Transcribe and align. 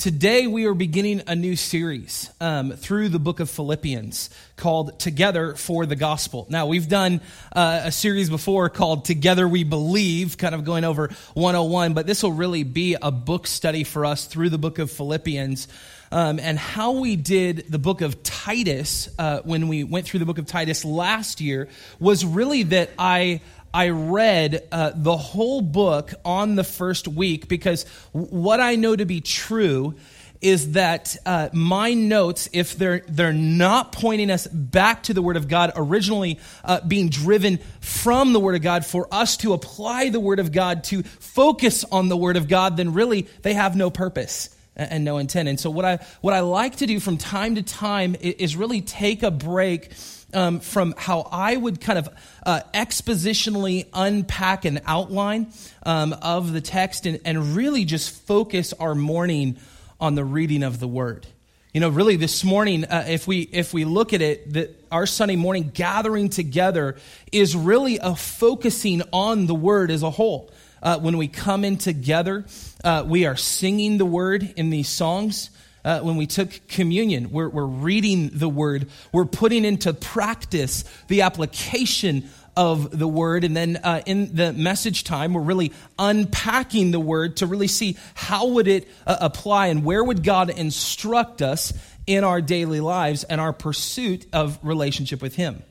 Today, 0.00 0.46
we 0.46 0.64
are 0.64 0.72
beginning 0.72 1.24
a 1.26 1.36
new 1.36 1.56
series 1.56 2.30
um, 2.40 2.70
through 2.70 3.10
the 3.10 3.18
book 3.18 3.38
of 3.38 3.50
Philippians 3.50 4.30
called 4.56 4.98
Together 4.98 5.54
for 5.56 5.84
the 5.84 5.94
Gospel. 5.94 6.46
Now, 6.48 6.64
we've 6.64 6.88
done 6.88 7.20
uh, 7.54 7.82
a 7.84 7.92
series 7.92 8.30
before 8.30 8.70
called 8.70 9.04
Together 9.04 9.46
We 9.46 9.62
Believe, 9.62 10.38
kind 10.38 10.54
of 10.54 10.64
going 10.64 10.84
over 10.84 11.10
101, 11.34 11.92
but 11.92 12.06
this 12.06 12.22
will 12.22 12.32
really 12.32 12.62
be 12.62 12.96
a 13.02 13.10
book 13.10 13.46
study 13.46 13.84
for 13.84 14.06
us 14.06 14.24
through 14.24 14.48
the 14.48 14.56
book 14.56 14.78
of 14.78 14.90
Philippians. 14.90 15.68
Um, 16.10 16.40
and 16.40 16.58
how 16.58 16.92
we 16.92 17.14
did 17.16 17.66
the 17.68 17.78
book 17.78 18.00
of 18.00 18.22
Titus 18.22 19.10
uh, 19.18 19.42
when 19.44 19.68
we 19.68 19.84
went 19.84 20.06
through 20.06 20.20
the 20.20 20.26
book 20.26 20.38
of 20.38 20.46
Titus 20.46 20.82
last 20.82 21.42
year 21.42 21.68
was 21.98 22.24
really 22.24 22.62
that 22.62 22.88
I 22.98 23.42
I 23.72 23.90
read 23.90 24.66
uh, 24.72 24.92
the 24.94 25.16
whole 25.16 25.60
book 25.60 26.12
on 26.24 26.56
the 26.56 26.64
first 26.64 27.06
week 27.06 27.48
because 27.48 27.84
what 28.12 28.60
I 28.60 28.76
know 28.76 28.96
to 28.96 29.04
be 29.04 29.20
true 29.20 29.94
is 30.40 30.72
that 30.72 31.16
uh, 31.26 31.50
my 31.52 31.92
notes, 31.92 32.48
if 32.52 32.76
they're 32.76 33.02
they're 33.08 33.32
not 33.32 33.92
pointing 33.92 34.30
us 34.30 34.46
back 34.46 35.02
to 35.04 35.14
the 35.14 35.22
Word 35.22 35.36
of 35.36 35.48
God, 35.48 35.72
originally 35.76 36.38
uh, 36.64 36.80
being 36.86 37.10
driven 37.10 37.58
from 37.80 38.32
the 38.32 38.40
Word 38.40 38.54
of 38.54 38.62
God 38.62 38.86
for 38.86 39.06
us 39.12 39.36
to 39.38 39.52
apply 39.52 40.08
the 40.08 40.20
Word 40.20 40.38
of 40.38 40.50
God 40.50 40.84
to 40.84 41.02
focus 41.02 41.84
on 41.84 42.08
the 42.08 42.16
Word 42.16 42.36
of 42.36 42.48
God, 42.48 42.76
then 42.76 42.94
really 42.94 43.28
they 43.42 43.54
have 43.54 43.76
no 43.76 43.90
purpose 43.90 44.54
and 44.74 45.04
no 45.04 45.18
intent. 45.18 45.48
And 45.48 45.60
so 45.60 45.70
what 45.70 45.84
I 45.84 45.98
what 46.22 46.32
I 46.32 46.40
like 46.40 46.76
to 46.76 46.86
do 46.86 47.00
from 47.00 47.18
time 47.18 47.56
to 47.56 47.62
time 47.62 48.16
is 48.18 48.56
really 48.56 48.80
take 48.80 49.22
a 49.22 49.30
break 49.30 49.92
um, 50.34 50.60
from 50.60 50.94
how 50.96 51.28
I 51.30 51.56
would 51.56 51.80
kind 51.80 51.98
of 51.98 52.08
uh, 52.44 52.60
expositionally 52.72 53.86
unpack 53.92 54.64
an 54.64 54.80
outline 54.86 55.52
um, 55.84 56.12
of 56.12 56.52
the 56.52 56.60
text 56.60 57.06
and, 57.06 57.20
and 57.24 57.56
really 57.56 57.84
just 57.84 58.10
focus 58.26 58.72
our 58.74 58.94
morning 58.94 59.58
on 60.00 60.14
the 60.14 60.24
reading 60.24 60.62
of 60.62 60.80
the 60.80 60.88
word. 60.88 61.26
You 61.72 61.80
know, 61.80 61.88
really, 61.88 62.16
this 62.16 62.42
morning, 62.42 62.84
uh, 62.84 63.04
if 63.06 63.28
we 63.28 63.42
if 63.42 63.72
we 63.72 63.84
look 63.84 64.12
at 64.12 64.20
it, 64.20 64.52
that 64.54 64.76
our 64.90 65.06
Sunday 65.06 65.36
morning 65.36 65.70
gathering 65.72 66.28
together 66.28 66.96
is 67.30 67.54
really 67.54 67.98
a 68.02 68.16
focusing 68.16 69.02
on 69.12 69.46
the 69.46 69.54
Word 69.54 69.92
as 69.92 70.02
a 70.02 70.10
whole. 70.10 70.50
Uh, 70.82 70.98
when 70.98 71.16
we 71.16 71.28
come 71.28 71.64
in 71.64 71.76
together, 71.76 72.44
uh, 72.82 73.04
we 73.06 73.24
are 73.24 73.36
singing 73.36 73.98
the 73.98 74.04
Word 74.04 74.52
in 74.56 74.70
these 74.70 74.88
songs 74.88 75.50
uh, 75.84 76.00
when 76.00 76.16
we 76.16 76.26
took 76.26 76.68
communion. 76.68 77.30
We're, 77.30 77.48
we're 77.48 77.64
reading 77.64 78.30
the 78.32 78.48
word, 78.48 78.88
we're 79.12 79.24
putting 79.24 79.64
into 79.64 79.92
practice 79.92 80.84
the 81.08 81.22
application 81.22 82.28
of 82.56 82.98
the 82.98 83.08
word. 83.08 83.44
And 83.44 83.56
then 83.56 83.78
uh, 83.82 84.02
in 84.06 84.34
the 84.34 84.52
message 84.52 85.04
time, 85.04 85.34
we're 85.34 85.40
really 85.40 85.72
unpacking 85.98 86.90
the 86.90 87.00
word 87.00 87.38
to 87.38 87.46
really 87.46 87.68
see 87.68 87.96
how 88.14 88.48
would 88.48 88.68
it 88.68 88.88
uh, 89.06 89.16
apply 89.20 89.68
and 89.68 89.84
where 89.84 90.02
would 90.02 90.22
God 90.22 90.50
instruct 90.50 91.42
us 91.42 91.72
in 92.06 92.24
our 92.24 92.40
daily 92.40 92.80
lives 92.80 93.24
and 93.24 93.40
our 93.40 93.52
pursuit 93.52 94.26
of 94.32 94.58
relationship 94.62 95.22
with 95.22 95.36
Him. 95.36 95.62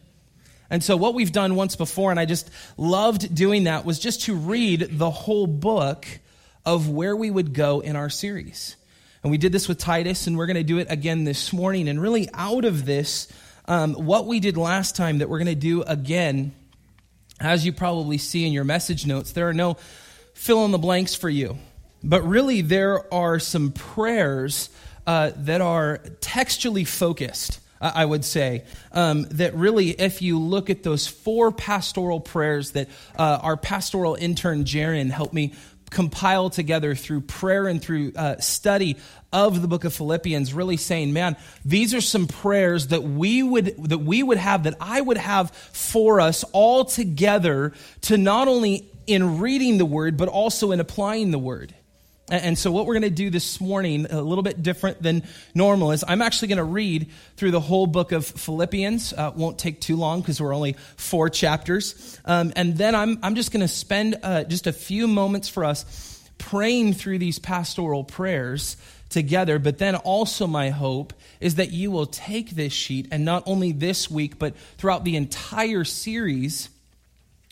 And 0.69 0.83
so, 0.83 0.95
what 0.95 1.15
we've 1.15 1.31
done 1.31 1.55
once 1.55 1.75
before, 1.75 2.11
and 2.11 2.19
I 2.19 2.25
just 2.25 2.49
loved 2.77 3.33
doing 3.33 3.63
that, 3.63 3.85
was 3.85 3.99
just 3.99 4.23
to 4.23 4.35
read 4.35 4.87
the 4.91 5.09
whole 5.09 5.47
book 5.47 6.07
of 6.65 6.89
where 6.89 7.15
we 7.15 7.31
would 7.31 7.53
go 7.53 7.79
in 7.79 7.95
our 7.95 8.09
series. 8.09 8.75
And 9.21 9.31
we 9.31 9.37
did 9.37 9.51
this 9.51 9.67
with 9.67 9.77
Titus, 9.77 10.27
and 10.27 10.37
we're 10.37 10.45
going 10.45 10.55
to 10.55 10.63
do 10.63 10.77
it 10.77 10.87
again 10.89 11.25
this 11.25 11.51
morning. 11.51 11.89
And 11.89 12.01
really, 12.01 12.29
out 12.33 12.63
of 12.63 12.85
this, 12.85 13.27
um, 13.65 13.93
what 13.93 14.27
we 14.27 14.39
did 14.39 14.55
last 14.55 14.95
time 14.95 15.17
that 15.17 15.27
we're 15.27 15.39
going 15.39 15.47
to 15.47 15.55
do 15.55 15.81
again, 15.83 16.53
as 17.39 17.65
you 17.65 17.73
probably 17.73 18.17
see 18.17 18.45
in 18.45 18.53
your 18.53 18.63
message 18.63 19.05
notes, 19.05 19.33
there 19.33 19.49
are 19.49 19.53
no 19.53 19.75
fill 20.33 20.63
in 20.63 20.71
the 20.71 20.77
blanks 20.77 21.15
for 21.15 21.29
you. 21.29 21.57
But 22.01 22.23
really, 22.23 22.61
there 22.61 23.13
are 23.13 23.39
some 23.39 23.73
prayers 23.73 24.69
uh, 25.05 25.31
that 25.35 25.59
are 25.59 25.97
textually 26.21 26.85
focused. 26.85 27.59
I 27.81 28.03
would 28.03 28.25
say, 28.25 28.65
um, 28.91 29.23
that 29.31 29.55
really, 29.55 29.91
if 29.91 30.21
you 30.21 30.37
look 30.37 30.69
at 30.69 30.83
those 30.83 31.07
four 31.07 31.53
pastoral 31.53 32.19
prayers 32.19 32.71
that 32.71 32.89
uh, 33.17 33.39
our 33.41 33.55
pastoral 33.55 34.15
intern 34.15 34.65
Jaron 34.65 35.09
helped 35.11 35.33
me 35.33 35.53
compile 35.89 36.49
together 36.49 36.95
through 36.95 37.21
prayer 37.21 37.67
and 37.67 37.81
through 37.81 38.13
uh, 38.15 38.37
study 38.39 38.97
of 39.31 39.61
the 39.61 39.67
book 39.67 39.83
of 39.83 39.93
Philippians, 39.93 40.53
really 40.53 40.77
saying, 40.77 41.13
man, 41.13 41.35
these 41.63 41.93
are 41.93 42.01
some 42.01 42.27
prayers 42.27 42.87
that 42.87 43.03
we 43.03 43.43
would 43.43 43.75
that 43.89 43.99
we 43.99 44.23
would 44.23 44.37
have, 44.37 44.63
that 44.63 44.75
I 44.79 45.01
would 45.01 45.17
have 45.17 45.51
for 45.51 46.19
us 46.19 46.43
all 46.51 46.85
together 46.85 47.73
to 48.01 48.17
not 48.17 48.47
only 48.47 48.89
in 49.05 49.39
reading 49.39 49.77
the 49.77 49.85
word, 49.85 50.17
but 50.17 50.29
also 50.29 50.71
in 50.71 50.79
applying 50.79 51.31
the 51.31 51.39
word. 51.39 51.73
And 52.31 52.57
so, 52.57 52.71
what 52.71 52.85
we're 52.85 52.93
going 52.93 53.03
to 53.03 53.09
do 53.09 53.29
this 53.29 53.59
morning, 53.59 54.05
a 54.09 54.21
little 54.21 54.43
bit 54.43 54.61
different 54.61 55.01
than 55.01 55.23
normal, 55.55 55.91
is 55.91 56.03
I'm 56.07 56.21
actually 56.21 56.49
going 56.49 56.57
to 56.57 56.63
read 56.63 57.09
through 57.37 57.51
the 57.51 57.59
whole 57.59 57.87
book 57.87 58.11
of 58.11 58.25
Philippians. 58.25 59.13
Uh, 59.13 59.31
won't 59.35 59.57
take 59.57 59.81
too 59.81 59.95
long 59.95 60.21
because 60.21 60.39
we're 60.39 60.53
only 60.53 60.73
four 60.95 61.29
chapters. 61.29 62.19
Um, 62.25 62.53
and 62.55 62.77
then 62.77 62.93
I'm, 62.93 63.17
I'm 63.23 63.33
just 63.33 63.51
going 63.51 63.61
to 63.61 63.67
spend 63.67 64.17
uh, 64.21 64.43
just 64.43 64.67
a 64.67 64.73
few 64.73 65.07
moments 65.07 65.49
for 65.49 65.65
us 65.65 66.21
praying 66.37 66.93
through 66.93 67.17
these 67.17 67.39
pastoral 67.39 68.03
prayers 68.03 68.77
together. 69.09 69.57
But 69.57 69.79
then 69.79 69.95
also, 69.95 70.45
my 70.45 70.69
hope 70.69 71.13
is 71.39 71.55
that 71.55 71.71
you 71.71 71.89
will 71.89 72.05
take 72.05 72.51
this 72.51 72.73
sheet 72.73 73.07
and 73.11 73.25
not 73.25 73.43
only 73.47 73.71
this 73.71 74.09
week, 74.09 74.37
but 74.37 74.55
throughout 74.77 75.03
the 75.03 75.15
entire 75.15 75.83
series, 75.83 76.69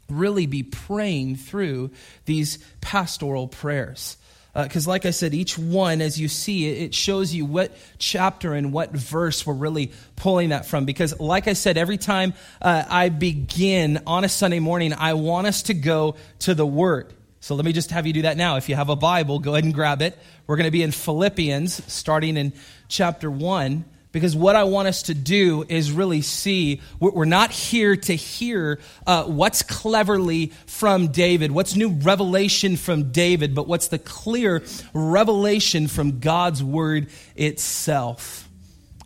really 0.08 0.46
be 0.46 0.62
praying 0.62 1.38
through 1.38 1.90
these 2.26 2.60
pastoral 2.80 3.48
prayers 3.48 4.18
because, 4.64 4.88
uh, 4.88 4.92
like 4.92 5.06
I 5.06 5.12
said, 5.12 5.34
each 5.34 5.58
one, 5.58 6.02
as 6.02 6.20
you 6.20 6.28
see, 6.28 6.68
it, 6.68 6.96
shows 6.96 7.34
you 7.34 7.46
what 7.46 7.72
chapter 8.00 8.54
and 8.54 8.74
what 8.74 8.92
verse 8.92 9.46
we're 9.46 9.54
really 9.54 9.92
pulling 10.16 10.50
that 10.50 10.66
from. 10.66 10.86
Because, 10.86 11.20
like 11.20 11.48
I 11.48 11.54
said, 11.54 11.78
every 11.78 11.98
time 11.98 12.34
uh, 12.62 12.84
I 12.90 13.10
begin 13.10 14.02
on 14.08 14.24
a 14.24 14.30
Sunday 14.30 14.60
morning, 14.60 14.94
I 14.94 15.14
want 15.14 15.48
us 15.48 15.64
to 15.64 15.74
go 15.74 16.16
to 16.40 16.56
the 16.56 16.66
Word. 16.66 17.14
So 17.40 17.56
let 17.56 17.66
me 17.66 17.72
just 17.72 17.92
have 17.92 18.08
you 18.08 18.14
do 18.14 18.24
that 18.24 18.36
now. 18.36 18.58
If 18.58 18.68
you 18.68 18.76
have 18.76 18.90
a 18.90 18.96
Bible, 18.96 19.40
go 19.40 19.54
ahead 19.54 19.64
and 19.64 19.74
grab 19.74 20.02
it. 20.02 20.18
We're 20.48 20.58
going 20.58 20.66
to 20.66 20.72
be 20.72 20.82
in 20.82 20.92
Philippians, 20.92 21.92
starting 21.92 22.36
in 22.36 22.54
chapter 22.88 23.30
1 23.30 23.86
because 24.12 24.36
what 24.36 24.56
I 24.56 24.64
want 24.64 24.88
us 24.88 25.04
to 25.04 25.14
do 25.14 25.66
is 25.68 25.92
really 25.92 26.22
see 26.22 26.82
we're 27.00 27.26
not 27.26 27.52
here 27.52 27.96
to 27.96 28.14
hear 28.14 28.80
uh, 29.06 29.26
what's 29.26 29.64
cleverly 29.64 30.48
from 30.66 31.10
David, 31.10 31.52
what's 31.52 31.76
new 31.76 31.90
revelation 31.90 32.78
from 32.78 33.12
David, 33.12 33.54
but 33.54 33.68
what's 33.68 33.90
the 33.90 34.00
clear 34.00 34.64
revelation 34.94 35.88
from 35.88 36.20
God's 36.20 36.64
word 36.64 37.10
itself. 37.36 38.48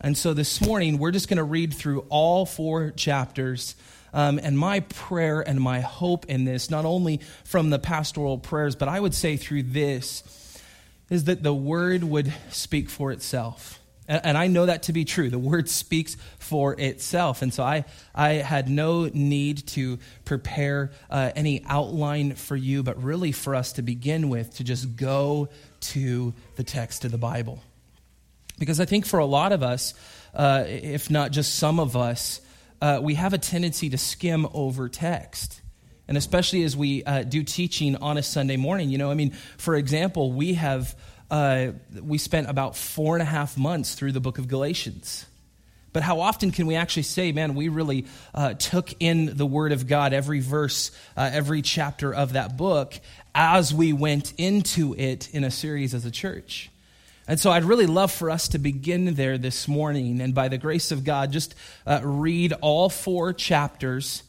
And 0.00 0.16
so 0.16 0.34
this 0.34 0.60
morning, 0.60 0.98
we're 0.98 1.12
just 1.12 1.28
going 1.28 1.38
to 1.38 1.44
read 1.44 1.74
through 1.74 2.06
all 2.08 2.46
four 2.46 2.90
chapters. 2.92 3.76
Um, 4.14 4.38
and 4.42 4.58
my 4.58 4.80
prayer 4.80 5.40
and 5.40 5.60
my 5.60 5.80
hope 5.80 6.26
in 6.26 6.44
this, 6.44 6.70
not 6.70 6.84
only 6.84 7.20
from 7.44 7.70
the 7.70 7.78
pastoral 7.78 8.38
prayers, 8.38 8.76
but 8.76 8.88
I 8.88 8.98
would 8.98 9.14
say 9.14 9.36
through 9.36 9.64
this, 9.64 10.58
is 11.08 11.24
that 11.24 11.42
the 11.42 11.54
word 11.54 12.04
would 12.04 12.32
speak 12.50 12.88
for 12.88 13.12
itself 13.12 13.81
and 14.22 14.36
I 14.36 14.46
know 14.46 14.66
that 14.66 14.84
to 14.84 14.92
be 14.92 15.04
true. 15.04 15.30
The 15.30 15.38
word 15.38 15.68
speaks 15.82 16.16
for 16.38 16.78
itself. 16.78 17.42
And 17.42 17.52
so 17.52 17.62
I, 17.62 17.84
I 18.14 18.34
had 18.34 18.68
no 18.68 19.06
need 19.06 19.66
to 19.68 19.98
prepare 20.24 20.92
uh, 21.10 21.30
any 21.34 21.64
outline 21.66 22.34
for 22.34 22.56
you, 22.56 22.82
but 22.82 23.02
really 23.02 23.32
for 23.32 23.54
us 23.54 23.72
to 23.74 23.82
begin 23.82 24.28
with, 24.28 24.56
to 24.56 24.64
just 24.64 24.96
go 24.96 25.48
to 25.80 26.34
the 26.56 26.64
text 26.64 27.04
of 27.04 27.10
the 27.10 27.18
Bible. 27.18 27.62
Because 28.58 28.80
I 28.80 28.84
think 28.84 29.06
for 29.06 29.18
a 29.18 29.26
lot 29.26 29.52
of 29.52 29.62
us, 29.62 29.94
uh, 30.34 30.64
if 30.66 31.10
not 31.10 31.32
just 31.32 31.54
some 31.56 31.80
of 31.80 31.96
us, 31.96 32.40
uh, 32.80 33.00
we 33.02 33.14
have 33.14 33.32
a 33.32 33.38
tendency 33.38 33.90
to 33.90 33.98
skim 33.98 34.46
over 34.52 34.88
text. 34.88 35.60
And 36.08 36.18
especially 36.18 36.64
as 36.64 36.76
we 36.76 37.04
uh, 37.04 37.22
do 37.22 37.42
teaching 37.42 37.96
on 37.96 38.18
a 38.18 38.22
Sunday 38.22 38.56
morning, 38.56 38.90
you 38.90 38.98
know, 38.98 39.10
I 39.10 39.14
mean, 39.14 39.30
for 39.56 39.76
example, 39.76 40.32
we 40.32 40.54
have 40.54 40.94
uh, 41.32 41.72
we 42.02 42.18
spent 42.18 42.50
about 42.50 42.76
four 42.76 43.16
and 43.16 43.22
a 43.22 43.26
half 43.26 43.56
months 43.56 43.94
through 43.94 44.12
the 44.12 44.20
book 44.20 44.36
of 44.36 44.48
Galatians. 44.48 45.24
But 45.94 46.02
how 46.02 46.20
often 46.20 46.50
can 46.50 46.66
we 46.66 46.74
actually 46.74 47.04
say, 47.04 47.32
man, 47.32 47.54
we 47.54 47.68
really 47.68 48.04
uh, 48.34 48.52
took 48.54 48.92
in 49.00 49.36
the 49.36 49.46
Word 49.46 49.72
of 49.72 49.86
God, 49.86 50.12
every 50.12 50.40
verse, 50.40 50.90
uh, 51.16 51.30
every 51.32 51.62
chapter 51.62 52.14
of 52.14 52.34
that 52.34 52.58
book, 52.58 52.94
as 53.34 53.72
we 53.72 53.94
went 53.94 54.34
into 54.36 54.94
it 54.94 55.34
in 55.34 55.42
a 55.42 55.50
series 55.50 55.94
as 55.94 56.04
a 56.04 56.10
church? 56.10 56.70
And 57.26 57.40
so 57.40 57.50
I'd 57.50 57.64
really 57.64 57.86
love 57.86 58.12
for 58.12 58.30
us 58.30 58.48
to 58.48 58.58
begin 58.58 59.14
there 59.14 59.38
this 59.38 59.66
morning, 59.66 60.20
and 60.20 60.34
by 60.34 60.48
the 60.48 60.58
grace 60.58 60.92
of 60.92 61.02
God, 61.02 61.32
just 61.32 61.54
uh, 61.86 62.00
read 62.02 62.52
all 62.60 62.90
four 62.90 63.32
chapters 63.32 64.22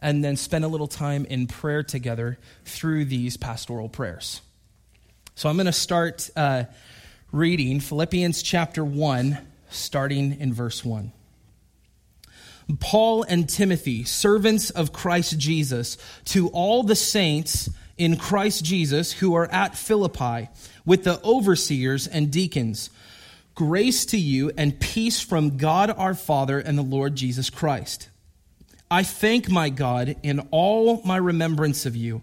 and 0.00 0.22
then 0.22 0.36
spend 0.36 0.64
a 0.64 0.68
little 0.68 0.86
time 0.86 1.24
in 1.24 1.48
prayer 1.48 1.82
together 1.82 2.38
through 2.64 3.06
these 3.06 3.36
pastoral 3.36 3.88
prayers. 3.88 4.40
So 5.36 5.48
I'm 5.48 5.56
going 5.56 5.66
to 5.66 5.72
start 5.72 6.30
uh, 6.36 6.64
reading 7.32 7.80
Philippians 7.80 8.40
chapter 8.40 8.84
1, 8.84 9.36
starting 9.68 10.38
in 10.38 10.54
verse 10.54 10.84
1. 10.84 11.10
Paul 12.78 13.24
and 13.24 13.48
Timothy, 13.48 14.04
servants 14.04 14.70
of 14.70 14.92
Christ 14.92 15.36
Jesus, 15.36 15.98
to 16.26 16.48
all 16.50 16.84
the 16.84 16.94
saints 16.94 17.68
in 17.98 18.16
Christ 18.16 18.64
Jesus 18.64 19.12
who 19.12 19.34
are 19.34 19.50
at 19.50 19.76
Philippi, 19.76 20.48
with 20.86 21.02
the 21.02 21.20
overseers 21.24 22.06
and 22.06 22.30
deacons. 22.30 22.90
Grace 23.56 24.06
to 24.06 24.16
you 24.16 24.52
and 24.56 24.78
peace 24.78 25.20
from 25.20 25.56
God 25.56 25.90
our 25.90 26.14
Father 26.14 26.60
and 26.60 26.78
the 26.78 26.82
Lord 26.82 27.16
Jesus 27.16 27.50
Christ. 27.50 28.08
I 28.88 29.02
thank 29.02 29.50
my 29.50 29.68
God 29.68 30.14
in 30.22 30.46
all 30.52 31.02
my 31.04 31.16
remembrance 31.16 31.86
of 31.86 31.96
you, 31.96 32.22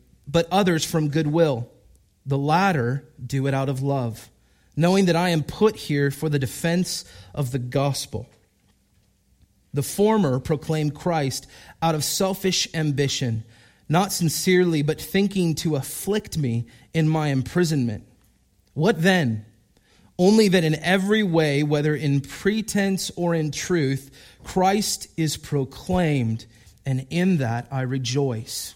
but 0.27 0.47
others 0.51 0.85
from 0.85 1.09
goodwill. 1.09 1.69
The 2.25 2.37
latter 2.37 3.07
do 3.25 3.47
it 3.47 3.53
out 3.53 3.69
of 3.69 3.81
love, 3.81 4.29
knowing 4.75 5.05
that 5.05 5.15
I 5.15 5.29
am 5.29 5.43
put 5.43 5.75
here 5.75 6.11
for 6.11 6.29
the 6.29 6.39
defense 6.39 7.05
of 7.33 7.51
the 7.51 7.59
gospel. 7.59 8.27
The 9.73 9.83
former 9.83 10.39
proclaim 10.39 10.91
Christ 10.91 11.47
out 11.81 11.95
of 11.95 12.03
selfish 12.03 12.67
ambition 12.73 13.43
not 13.91 14.13
sincerely, 14.13 14.83
but 14.83 15.01
thinking 15.01 15.53
to 15.53 15.75
afflict 15.75 16.37
me 16.37 16.65
in 16.93 17.09
my 17.09 17.27
imprisonment. 17.27 18.05
What 18.73 19.01
then? 19.01 19.45
Only 20.17 20.47
that 20.47 20.63
in 20.63 20.75
every 20.75 21.23
way, 21.23 21.61
whether 21.61 21.93
in 21.93 22.21
pretense 22.21 23.11
or 23.17 23.35
in 23.35 23.51
truth, 23.51 24.09
Christ 24.45 25.09
is 25.17 25.35
proclaimed, 25.35 26.45
and 26.85 27.05
in 27.09 27.37
that 27.37 27.67
I 27.69 27.81
rejoice. 27.81 28.75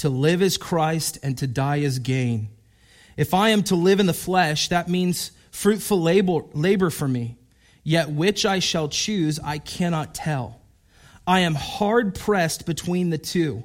to 0.00 0.08
live 0.08 0.40
is 0.40 0.56
Christ, 0.56 1.18
and 1.22 1.36
to 1.38 1.46
die 1.46 1.76
is 1.76 1.98
gain. 1.98 2.48
If 3.18 3.34
I 3.34 3.50
am 3.50 3.62
to 3.64 3.74
live 3.74 4.00
in 4.00 4.06
the 4.06 4.14
flesh, 4.14 4.68
that 4.68 4.88
means 4.88 5.30
fruitful 5.50 6.00
labor, 6.00 6.40
labor 6.54 6.88
for 6.88 7.06
me. 7.06 7.36
Yet 7.82 8.08
which 8.08 8.46
I 8.46 8.60
shall 8.60 8.88
choose, 8.88 9.38
I 9.38 9.58
cannot 9.58 10.14
tell. 10.14 10.58
I 11.26 11.40
am 11.40 11.54
hard 11.54 12.14
pressed 12.14 12.64
between 12.64 13.10
the 13.10 13.18
two. 13.18 13.64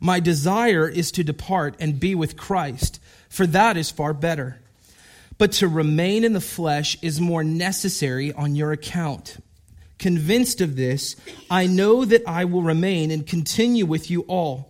My 0.00 0.18
desire 0.18 0.88
is 0.88 1.12
to 1.12 1.22
depart 1.22 1.76
and 1.78 2.00
be 2.00 2.16
with 2.16 2.36
Christ, 2.36 3.00
for 3.28 3.46
that 3.46 3.76
is 3.76 3.88
far 3.88 4.12
better. 4.12 4.60
But 5.38 5.52
to 5.52 5.68
remain 5.68 6.24
in 6.24 6.32
the 6.32 6.40
flesh 6.40 6.98
is 7.02 7.20
more 7.20 7.44
necessary 7.44 8.32
on 8.32 8.56
your 8.56 8.72
account. 8.72 9.36
Convinced 10.00 10.60
of 10.60 10.74
this, 10.74 11.14
I 11.48 11.68
know 11.68 12.04
that 12.04 12.22
I 12.26 12.46
will 12.46 12.62
remain 12.62 13.12
and 13.12 13.24
continue 13.24 13.86
with 13.86 14.10
you 14.10 14.22
all 14.22 14.67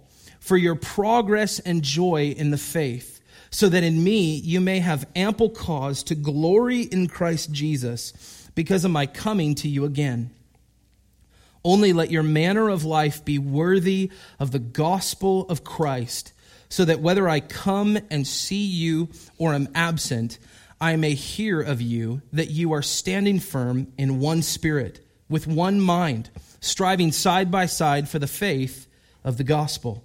for 0.49 0.57
your 0.57 0.75
progress 0.75 1.59
and 1.59 1.83
joy 1.83 2.35
in 2.35 2.51
the 2.51 2.57
faith, 2.57 3.21
so 3.51 3.69
that 3.69 3.85
in 3.85 4.03
me 4.03 4.35
you 4.37 4.63
may 4.63 4.79
have 4.79 5.07
ample 5.15 5.51
cause 5.51 6.03
to 6.03 6.15
glory 6.15 6.81
in 6.81 7.07
Christ 7.07 7.53
Jesus 7.53 8.49
because 8.55 8.87
of 8.87 8.91
my 8.91 9.05
coming 9.05 9.55
to 9.57 9.69
you 9.69 9.85
again. 9.85 10.31
Only 11.63 11.93
let 11.93 12.11
your 12.11 12.23
manner 12.23 12.71
of 12.71 12.87
life 12.87 13.27
be 13.27 13.39
worthy 13.39 14.11
of 14.41 14.51
the 14.51 14.59
gospel 14.59 15.47
of 15.51 15.65
Christ, 15.65 16.33
so 16.71 16.83
that 16.87 17.01
whether 17.01 17.29
I 17.29 17.41
come 17.41 17.99
and 18.11 18.27
see 18.27 18.65
you 18.65 19.11
or 19.37 19.53
am 19.53 19.69
absent, 19.75 20.39
I 20.81 20.97
may 20.97 21.13
hear 21.13 21.61
of 21.61 21.83
you 21.83 22.23
that 22.33 22.51
you 22.51 22.73
are 22.73 22.81
standing 22.81 23.39
firm 23.39 23.93
in 23.99 24.19
one 24.19 24.41
spirit, 24.41 25.05
with 25.29 25.47
one 25.47 25.79
mind, 25.79 26.31
striving 26.61 27.13
side 27.13 27.51
by 27.51 27.67
side 27.67 28.09
for 28.09 28.19
the 28.19 28.27
faith 28.27 28.87
of 29.23 29.37
the 29.37 29.45
gospel, 29.45 30.05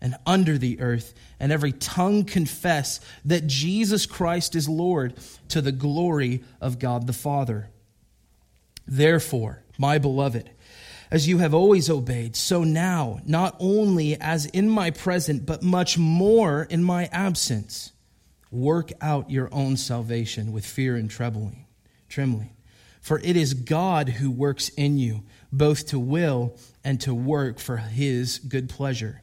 and 0.00 0.16
under 0.26 0.56
the 0.56 0.80
earth, 0.80 1.12
and 1.38 1.52
every 1.52 1.72
tongue 1.72 2.24
confess 2.24 3.00
that 3.24 3.46
Jesus 3.46 4.06
Christ 4.06 4.54
is 4.54 4.68
Lord 4.68 5.14
to 5.48 5.60
the 5.60 5.72
glory 5.72 6.42
of 6.60 6.78
God 6.78 7.06
the 7.06 7.12
Father. 7.12 7.70
Therefore, 8.86 9.62
my 9.78 9.98
beloved, 9.98 10.50
as 11.10 11.28
you 11.28 11.38
have 11.38 11.54
always 11.54 11.90
obeyed, 11.90 12.36
so 12.36 12.64
now, 12.64 13.20
not 13.26 13.56
only 13.58 14.18
as 14.20 14.46
in 14.46 14.68
my 14.68 14.90
present, 14.90 15.44
but 15.44 15.62
much 15.62 15.98
more 15.98 16.64
in 16.64 16.82
my 16.82 17.06
absence, 17.12 17.92
work 18.50 18.90
out 19.00 19.30
your 19.30 19.48
own 19.52 19.76
salvation 19.76 20.52
with 20.52 20.64
fear 20.64 20.96
and 20.96 21.10
trembling. 21.10 21.66
trembling. 22.08 22.50
For 23.00 23.18
it 23.20 23.36
is 23.36 23.54
God 23.54 24.08
who 24.08 24.30
works 24.30 24.68
in 24.70 24.98
you, 24.98 25.22
both 25.52 25.86
to 25.88 25.98
will 25.98 26.56
and 26.84 27.00
to 27.00 27.14
work 27.14 27.58
for 27.58 27.78
his 27.78 28.38
good 28.38 28.68
pleasure. 28.68 29.22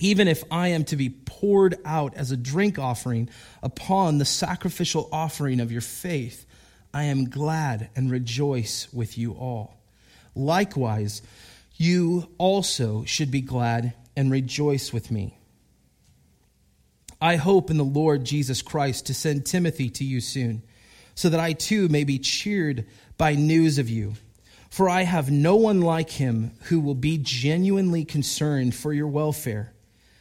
even 0.00 0.28
if 0.28 0.42
I 0.50 0.68
am 0.68 0.84
to 0.86 0.96
be 0.96 1.10
poured 1.10 1.76
out 1.84 2.14
as 2.14 2.32
a 2.32 2.36
drink 2.36 2.78
offering 2.78 3.28
upon 3.62 4.16
the 4.16 4.24
sacrificial 4.24 5.08
offering 5.12 5.60
of 5.60 5.70
your 5.70 5.82
faith, 5.82 6.46
I 6.92 7.04
am 7.04 7.28
glad 7.28 7.90
and 7.94 8.10
rejoice 8.10 8.88
with 8.92 9.18
you 9.18 9.32
all. 9.34 9.76
Likewise, 10.34 11.20
you 11.76 12.30
also 12.38 13.04
should 13.04 13.30
be 13.30 13.42
glad 13.42 13.92
and 14.16 14.32
rejoice 14.32 14.90
with 14.90 15.10
me. 15.10 15.36
I 17.20 17.36
hope 17.36 17.70
in 17.70 17.76
the 17.76 17.84
Lord 17.84 18.24
Jesus 18.24 18.62
Christ 18.62 19.06
to 19.06 19.14
send 19.14 19.44
Timothy 19.44 19.90
to 19.90 20.04
you 20.04 20.22
soon, 20.22 20.62
so 21.14 21.28
that 21.28 21.40
I 21.40 21.52
too 21.52 21.88
may 21.88 22.04
be 22.04 22.18
cheered 22.18 22.86
by 23.18 23.34
news 23.34 23.76
of 23.76 23.90
you. 23.90 24.14
For 24.70 24.88
I 24.88 25.02
have 25.02 25.30
no 25.30 25.56
one 25.56 25.82
like 25.82 26.08
him 26.08 26.52
who 26.64 26.80
will 26.80 26.94
be 26.94 27.18
genuinely 27.18 28.06
concerned 28.06 28.74
for 28.74 28.94
your 28.94 29.08
welfare 29.08 29.74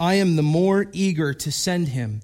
I 0.00 0.14
am 0.14 0.36
the 0.36 0.42
more 0.42 0.86
eager 0.92 1.34
to 1.34 1.52
send 1.52 1.88
him, 1.88 2.20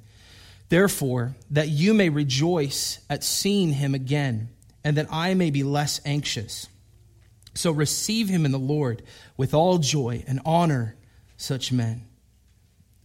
therefore, 0.69 1.35
that 1.51 1.69
you 1.69 1.95
may 1.95 2.09
rejoice 2.09 3.01
at 3.11 3.25
seeing 3.25 3.73
him 3.73 3.95
again, 3.95 4.51
and 4.85 4.97
that 4.97 5.09
I 5.11 5.35
may 5.35 5.51
be 5.51 5.63
less 5.63 6.01
anxious. 6.05 6.69
So 7.55 7.71
receive 7.71 8.29
him 8.29 8.45
in 8.45 8.53
the 8.53 8.59
Lord 8.59 9.03
with 9.37 9.55
all 9.55 9.79
joy 9.79 10.25
and 10.27 10.41
honor 10.45 10.97
such 11.37 11.73
men. 11.73 12.07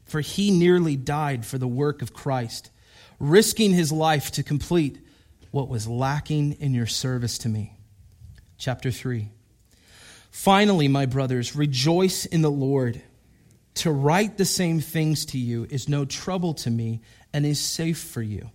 For 0.05 0.21
he 0.21 0.51
nearly 0.51 0.95
died 0.95 1.45
for 1.45 1.57
the 1.57 1.67
work 1.67 2.01
of 2.01 2.13
Christ, 2.13 2.71
risking 3.19 3.73
his 3.73 3.91
life 3.91 4.31
to 4.31 4.43
complete 4.43 4.97
what 5.51 5.69
was 5.69 5.87
lacking 5.87 6.53
in 6.53 6.73
your 6.73 6.87
service 6.87 7.37
to 7.39 7.49
me. 7.49 7.77
Chapter 8.57 8.91
3. 8.91 9.29
Finally, 10.31 10.87
my 10.87 11.05
brothers, 11.05 11.55
rejoice 11.55 12.25
in 12.25 12.41
the 12.41 12.51
Lord. 12.51 13.01
To 13.75 13.91
write 13.91 14.37
the 14.37 14.45
same 14.45 14.79
things 14.81 15.25
to 15.27 15.37
you 15.37 15.65
is 15.69 15.87
no 15.87 16.05
trouble 16.05 16.53
to 16.55 16.69
me 16.69 17.01
and 17.33 17.45
is 17.45 17.59
safe 17.59 17.99
for 17.99 18.21
you. 18.21 18.49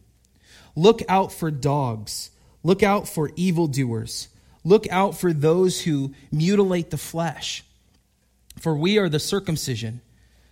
Look 0.76 1.02
out 1.08 1.32
for 1.32 1.50
dogs. 1.50 2.30
Look 2.62 2.82
out 2.82 3.08
for 3.08 3.30
evildoers. 3.36 4.28
Look 4.64 4.88
out 4.90 5.16
for 5.16 5.32
those 5.32 5.80
who 5.82 6.14
mutilate 6.32 6.90
the 6.90 6.96
flesh. 6.96 7.64
For 8.58 8.74
we 8.74 8.98
are 8.98 9.08
the 9.08 9.18
circumcision 9.18 10.00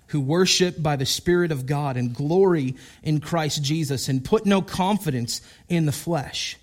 who 0.08 0.20
worship 0.20 0.82
by 0.82 0.96
the 0.96 1.06
Spirit 1.06 1.50
of 1.50 1.64
God 1.64 1.96
and 1.96 2.14
glory 2.14 2.76
in 3.02 3.20
Christ 3.20 3.62
Jesus 3.62 4.08
and 4.08 4.22
put 4.22 4.44
no 4.44 4.60
confidence 4.60 5.40
in 5.68 5.86
the 5.86 5.92
flesh. 5.92 6.58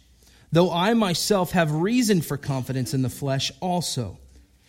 Though 0.51 0.71
I 0.71 0.93
myself 0.93 1.51
have 1.51 1.71
reason 1.71 2.21
for 2.21 2.37
confidence 2.37 2.93
in 2.93 3.01
the 3.01 3.09
flesh 3.09 3.51
also. 3.59 4.19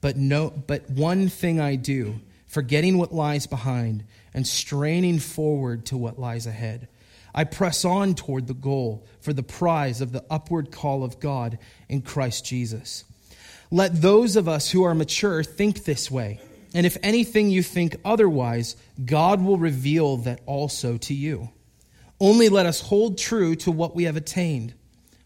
But 0.00 0.16
no 0.16 0.50
but 0.50 0.88
one 0.90 1.28
thing 1.28 1.60
I 1.60 1.76
do, 1.76 2.20
forgetting 2.46 2.98
what 2.98 3.12
lies 3.12 3.46
behind 3.46 4.04
and 4.32 4.46
straining 4.46 5.18
forward 5.18 5.86
to 5.86 5.96
what 5.96 6.18
lies 6.18 6.46
ahead. 6.46 6.88
I 7.34 7.44
press 7.44 7.84
on 7.84 8.14
toward 8.14 8.46
the 8.46 8.54
goal 8.54 9.06
for 9.20 9.32
the 9.32 9.42
prize 9.42 10.00
of 10.00 10.12
the 10.12 10.24
upward 10.30 10.72
call 10.72 11.04
of 11.04 11.20
God 11.20 11.58
in 11.88 12.02
Christ 12.02 12.44
Jesus. 12.44 13.04
Let 13.70 14.02
those 14.02 14.34
of 14.34 14.48
us 14.48 14.70
who 14.70 14.82
are 14.82 14.94
mature 14.94 15.44
think 15.44 15.84
this 15.84 16.10
way. 16.10 16.40
And 16.74 16.86
if 16.86 16.96
anything 17.02 17.50
you 17.50 17.62
think 17.62 17.96
otherwise, 18.04 18.76
God 19.04 19.42
will 19.42 19.58
reveal 19.58 20.16
that 20.18 20.40
also 20.46 20.96
to 20.98 21.14
you. 21.14 21.50
Only 22.18 22.48
let 22.48 22.66
us 22.66 22.80
hold 22.80 23.16
true 23.16 23.54
to 23.56 23.70
what 23.70 23.94
we 23.94 24.04
have 24.04 24.16
attained. 24.16 24.74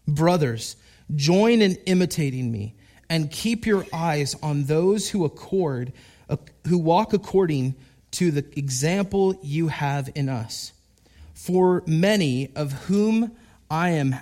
Brothers, 0.07 0.75
join 1.15 1.61
in 1.61 1.75
imitating 1.85 2.51
me 2.51 2.74
and 3.09 3.31
keep 3.31 3.65
your 3.65 3.85
eyes 3.93 4.35
on 4.41 4.63
those 4.63 5.09
who 5.09 5.25
accord 5.25 5.93
who 6.67 6.77
walk 6.77 7.13
according 7.13 7.75
to 8.11 8.31
the 8.31 8.45
example 8.57 9.37
you 9.43 9.67
have 9.67 10.09
in 10.15 10.29
us. 10.29 10.73
For 11.33 11.83
many 11.85 12.51
of 12.55 12.71
whom 12.71 13.35
I 13.69 13.91
am 13.91 14.15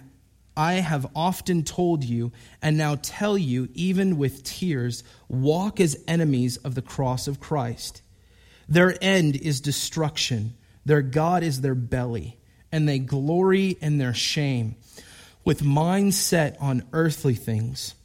I 0.55 0.73
have 0.73 1.07
often 1.15 1.63
told 1.63 2.03
you 2.03 2.31
and 2.61 2.77
now 2.77 2.97
tell 3.01 3.37
you 3.37 3.69
even 3.73 4.17
with 4.17 4.43
tears 4.43 5.03
walk 5.27 5.79
as 5.79 6.03
enemies 6.07 6.57
of 6.57 6.75
the 6.75 6.81
cross 6.81 7.27
of 7.27 7.39
Christ. 7.39 8.01
Their 8.69 8.95
end 9.01 9.35
is 9.35 9.61
destruction. 9.61 10.53
Their 10.85 11.01
God 11.01 11.43
is 11.43 11.61
their 11.61 11.75
belly, 11.75 12.37
and 12.71 12.87
they 12.87 12.99
glory 12.99 13.77
in 13.81 13.97
their 13.97 14.13
shame, 14.13 14.75
with 15.43 15.63
minds 15.63 16.17
set 16.17 16.57
on 16.59 16.83
earthly 16.93 17.35
things. 17.35 17.95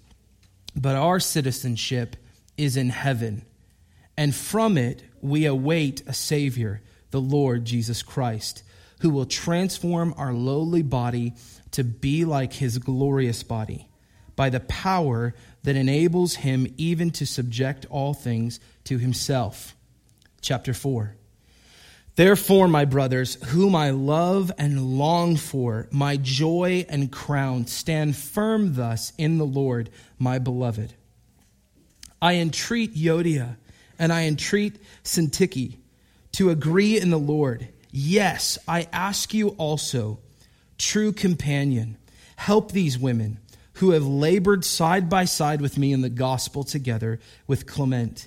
But 0.78 0.96
our 0.96 1.20
citizenship 1.20 2.16
is 2.56 2.76
in 2.76 2.90
heaven, 2.90 3.44
and 4.16 4.34
from 4.34 4.78
it 4.78 5.02
we 5.20 5.44
await 5.44 6.02
a 6.06 6.12
Savior, 6.12 6.82
the 7.10 7.20
Lord 7.20 7.64
Jesus 7.64 8.02
Christ 8.02 8.62
who 9.00 9.10
will 9.10 9.26
transform 9.26 10.14
our 10.16 10.32
lowly 10.32 10.82
body 10.82 11.34
to 11.72 11.84
be 11.84 12.24
like 12.24 12.54
his 12.54 12.78
glorious 12.78 13.42
body 13.42 13.88
by 14.36 14.50
the 14.50 14.60
power 14.60 15.34
that 15.62 15.76
enables 15.76 16.36
him 16.36 16.66
even 16.76 17.10
to 17.10 17.26
subject 17.26 17.86
all 17.90 18.14
things 18.14 18.60
to 18.84 18.98
himself. 18.98 19.76
Chapter 20.40 20.72
4. 20.72 21.14
Therefore, 22.18 22.66
my 22.66 22.84
brothers, 22.84 23.36
whom 23.50 23.76
I 23.76 23.90
love 23.90 24.50
and 24.58 24.98
long 24.98 25.36
for, 25.36 25.86
my 25.92 26.16
joy 26.16 26.84
and 26.88 27.12
crown, 27.12 27.68
stand 27.68 28.16
firm 28.16 28.74
thus 28.74 29.12
in 29.18 29.38
the 29.38 29.46
Lord, 29.46 29.88
my 30.18 30.40
beloved. 30.40 30.94
I 32.20 32.34
entreat 32.34 32.96
Euodia 32.96 33.56
and 34.00 34.12
I 34.12 34.24
entreat 34.24 34.80
Syntyche 35.04 35.76
to 36.32 36.50
agree 36.50 36.98
in 36.98 37.10
the 37.10 37.20
Lord. 37.20 37.68
Yes, 37.92 38.58
I 38.66 38.88
ask 38.92 39.32
you 39.32 39.50
also, 39.50 40.18
true 40.76 41.12
companion, 41.12 41.98
help 42.34 42.72
these 42.72 42.98
women 42.98 43.38
who 43.74 43.92
have 43.92 44.04
labored 44.04 44.64
side 44.64 45.08
by 45.08 45.24
side 45.24 45.60
with 45.60 45.78
me 45.78 45.92
in 45.92 46.00
the 46.00 46.08
gospel 46.08 46.64
together 46.64 47.20
with 47.46 47.68
Clement 47.68 48.26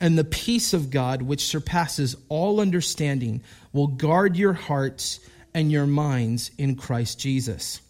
And 0.00 0.18
the 0.18 0.24
peace 0.24 0.74
of 0.74 0.90
God, 0.90 1.22
which 1.22 1.46
surpasses 1.46 2.16
all 2.28 2.60
understanding, 2.60 3.42
will 3.72 3.86
guard 3.86 4.36
your 4.36 4.52
hearts 4.52 5.20
and 5.54 5.72
your 5.72 5.86
minds 5.86 6.50
in 6.58 6.76
Christ 6.76 7.18
Jesus. 7.18 7.80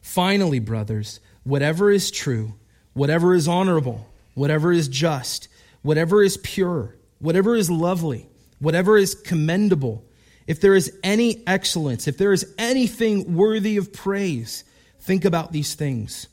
Finally, 0.00 0.60
brothers, 0.60 1.20
whatever 1.44 1.90
is 1.90 2.10
true, 2.10 2.54
whatever 2.94 3.34
is 3.34 3.46
honorable, 3.46 4.08
whatever 4.34 4.72
is 4.72 4.88
just, 4.88 5.48
whatever 5.82 6.22
is 6.22 6.38
pure, 6.38 6.96
whatever 7.18 7.54
is 7.54 7.70
lovely, 7.70 8.26
whatever 8.58 8.96
is 8.96 9.14
commendable, 9.14 10.04
if 10.46 10.62
there 10.62 10.74
is 10.74 10.90
any 11.02 11.42
excellence, 11.46 12.08
if 12.08 12.16
there 12.16 12.32
is 12.32 12.54
anything 12.56 13.34
worthy 13.36 13.76
of 13.76 13.92
praise, 13.92 14.64
think 15.00 15.26
about 15.26 15.52
these 15.52 15.74
things. 15.74 16.28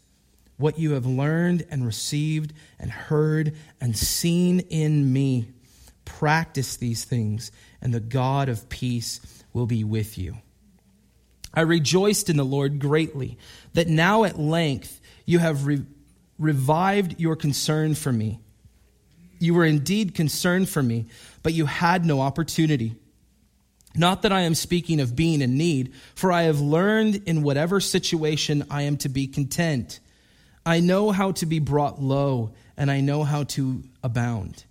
What 0.58 0.80
you 0.80 0.92
have 0.94 1.06
learned 1.06 1.66
and 1.70 1.86
received 1.86 2.54
and 2.80 2.90
heard 2.90 3.56
and 3.82 3.98
seen 3.98 4.62
in 4.62 5.12
me. 5.12 5.48
Practice 6.06 6.78
these 6.78 7.04
things, 7.04 7.52
and 7.82 7.94
the 7.94 8.00
God 8.00 8.48
of 8.48 8.70
peace 8.70 9.20
will 9.54 9.66
be 9.66 9.84
with 9.84 10.18
you. 10.18 10.38
I 11.54 11.62
rejoiced 11.62 12.30
in 12.30 12.38
the 12.38 12.44
Lord 12.44 12.80
greatly 12.80 13.38
that 13.74 13.88
now 13.88 14.24
at 14.24 14.40
length 14.40 15.02
you 15.26 15.40
have 15.40 15.66
re- 15.66 15.86
revived 16.38 17.20
your 17.20 17.36
concern 17.36 17.96
for 17.96 18.12
me. 18.12 18.40
You 19.40 19.54
were 19.54 19.66
indeed 19.66 20.14
concerned 20.16 20.70
for 20.70 20.84
me, 20.84 21.08
but 21.44 21.54
you 21.54 21.66
had 21.66 22.06
no 22.06 22.22
opportunity. 22.22 22.96
Not 23.96 24.24
that 24.24 24.34
I 24.34 24.42
am 24.42 24.56
speaking 24.56 25.00
of 25.00 25.16
being 25.16 25.42
in 25.42 25.58
need, 25.58 25.94
for 26.16 26.32
I 26.32 26.44
have 26.44 26.60
learned 26.60 27.24
in 27.26 27.44
whatever 27.44 27.80
situation 27.80 28.66
I 28.70 28.84
am 28.84 28.98
to 28.98 29.10
be 29.10 29.28
content. 29.28 30.00
I 30.66 30.80
know 30.80 31.12
how 31.12 31.32
to 31.34 31.46
be 31.46 31.60
brought 31.60 32.02
low, 32.02 32.54
and 32.76 32.90
I 32.90 33.02
know 33.02 33.24
how 33.24 33.44
to 33.44 33.84
abound. 34.04 34.66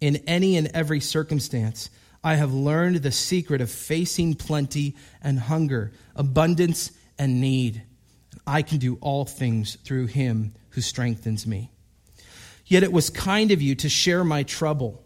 In 0.00 0.16
any 0.26 0.56
and 0.56 0.70
every 0.74 1.00
circumstance, 1.00 1.88
I 2.22 2.34
have 2.34 2.52
learned 2.52 2.96
the 2.96 3.12
secret 3.12 3.60
of 3.60 3.70
facing 3.70 4.34
plenty 4.34 4.96
and 5.22 5.38
hunger, 5.38 5.92
abundance 6.14 6.90
and 7.18 7.40
need. 7.40 7.82
I 8.46 8.62
can 8.62 8.78
do 8.78 8.98
all 9.00 9.24
things 9.24 9.76
through 9.84 10.06
him 10.06 10.54
who 10.70 10.80
strengthens 10.80 11.46
me. 11.46 11.70
Yet 12.66 12.82
it 12.82 12.92
was 12.92 13.10
kind 13.10 13.52
of 13.52 13.62
you 13.62 13.74
to 13.76 13.88
share 13.88 14.24
my 14.24 14.42
trouble. 14.42 15.02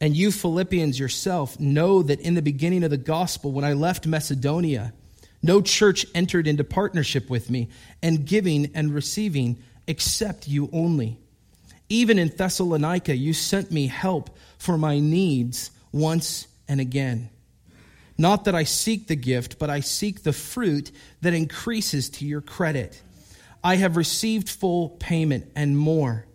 And 0.00 0.16
you, 0.16 0.32
Philippians 0.32 0.98
yourself, 0.98 1.60
know 1.60 2.02
that 2.02 2.20
in 2.20 2.34
the 2.34 2.42
beginning 2.42 2.84
of 2.84 2.90
the 2.90 2.96
gospel, 2.96 3.52
when 3.52 3.64
I 3.64 3.72
left 3.72 4.06
Macedonia, 4.06 4.94
no 5.42 5.60
church 5.60 6.06
entered 6.14 6.46
into 6.46 6.64
partnership 6.64 7.28
with 7.28 7.50
me 7.50 7.68
and 8.02 8.24
giving 8.24 8.70
and 8.74 8.94
receiving 8.94 9.58
except 9.86 10.48
you 10.48 10.70
only. 10.72 11.18
Even 11.88 12.18
in 12.18 12.28
Thessalonica, 12.28 13.14
you 13.14 13.32
sent 13.34 13.70
me 13.70 13.86
help 13.86 14.36
for 14.58 14.78
my 14.78 15.00
needs 15.00 15.70
once 15.90 16.46
and 16.68 16.80
again. 16.80 17.28
Not 18.16 18.44
that 18.44 18.54
I 18.54 18.64
seek 18.64 19.08
the 19.08 19.16
gift, 19.16 19.58
but 19.58 19.68
I 19.68 19.80
seek 19.80 20.22
the 20.22 20.32
fruit 20.32 20.90
that 21.22 21.34
increases 21.34 22.08
to 22.10 22.24
your 22.24 22.40
credit. 22.40 23.02
I 23.64 23.76
have 23.76 23.96
received 23.96 24.48
full 24.48 24.90
payment 24.90 25.50
and 25.56 25.76
more, 25.76 26.26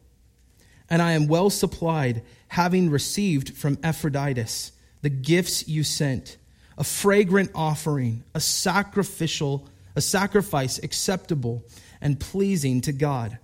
and 0.89 1.02
I 1.02 1.13
am 1.13 1.28
well 1.28 1.50
supplied 1.50 2.24
having 2.50 2.89
received 2.89 3.56
from 3.56 3.78
Epaphroditus 3.84 4.72
the 5.02 5.10
gifts 5.10 5.67
you 5.67 5.84
sent, 5.84 6.38
a 6.78 6.84
fragrant 6.84 7.52
offering, 7.56 8.24
a 8.34 8.40
sacrificial, 8.40 9.68
a 9.96 10.02
sacrifice 10.02 10.78
acceptable 10.80 11.63
and 12.02 12.20
pleasing 12.20 12.82
to 12.82 12.92
God. 12.92 13.38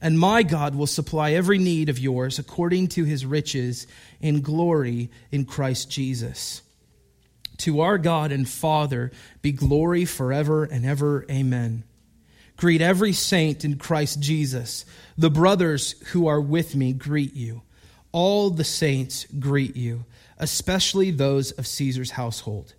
And 0.00 0.18
my 0.18 0.42
God 0.42 0.74
will 0.74 0.86
supply 0.86 1.32
every 1.32 1.58
need 1.58 1.88
of 1.88 1.98
yours 1.98 2.38
according 2.38 2.88
to 2.88 3.04
his 3.04 3.26
riches 3.26 3.86
in 4.20 4.42
glory 4.42 5.10
in 5.32 5.44
Christ 5.44 5.90
Jesus. 5.90 6.62
To 7.58 7.80
our 7.80 7.98
God 7.98 8.30
and 8.30 8.48
Father 8.48 9.10
be 9.42 9.50
glory 9.50 10.04
forever 10.04 10.64
and 10.64 10.86
ever. 10.86 11.26
Amen. 11.28 11.82
Greet 12.56 12.80
every 12.80 13.12
saint 13.12 13.64
in 13.64 13.78
Christ 13.78 14.20
Jesus. 14.20 14.84
The 15.16 15.30
brothers 15.30 15.94
who 16.08 16.28
are 16.28 16.40
with 16.40 16.76
me 16.76 16.92
greet 16.92 17.34
you. 17.34 17.62
All 18.12 18.50
the 18.50 18.64
saints 18.64 19.26
greet 19.38 19.76
you, 19.76 20.04
especially 20.38 21.10
those 21.10 21.50
of 21.52 21.66
Caesar's 21.66 22.12
household. 22.12 22.74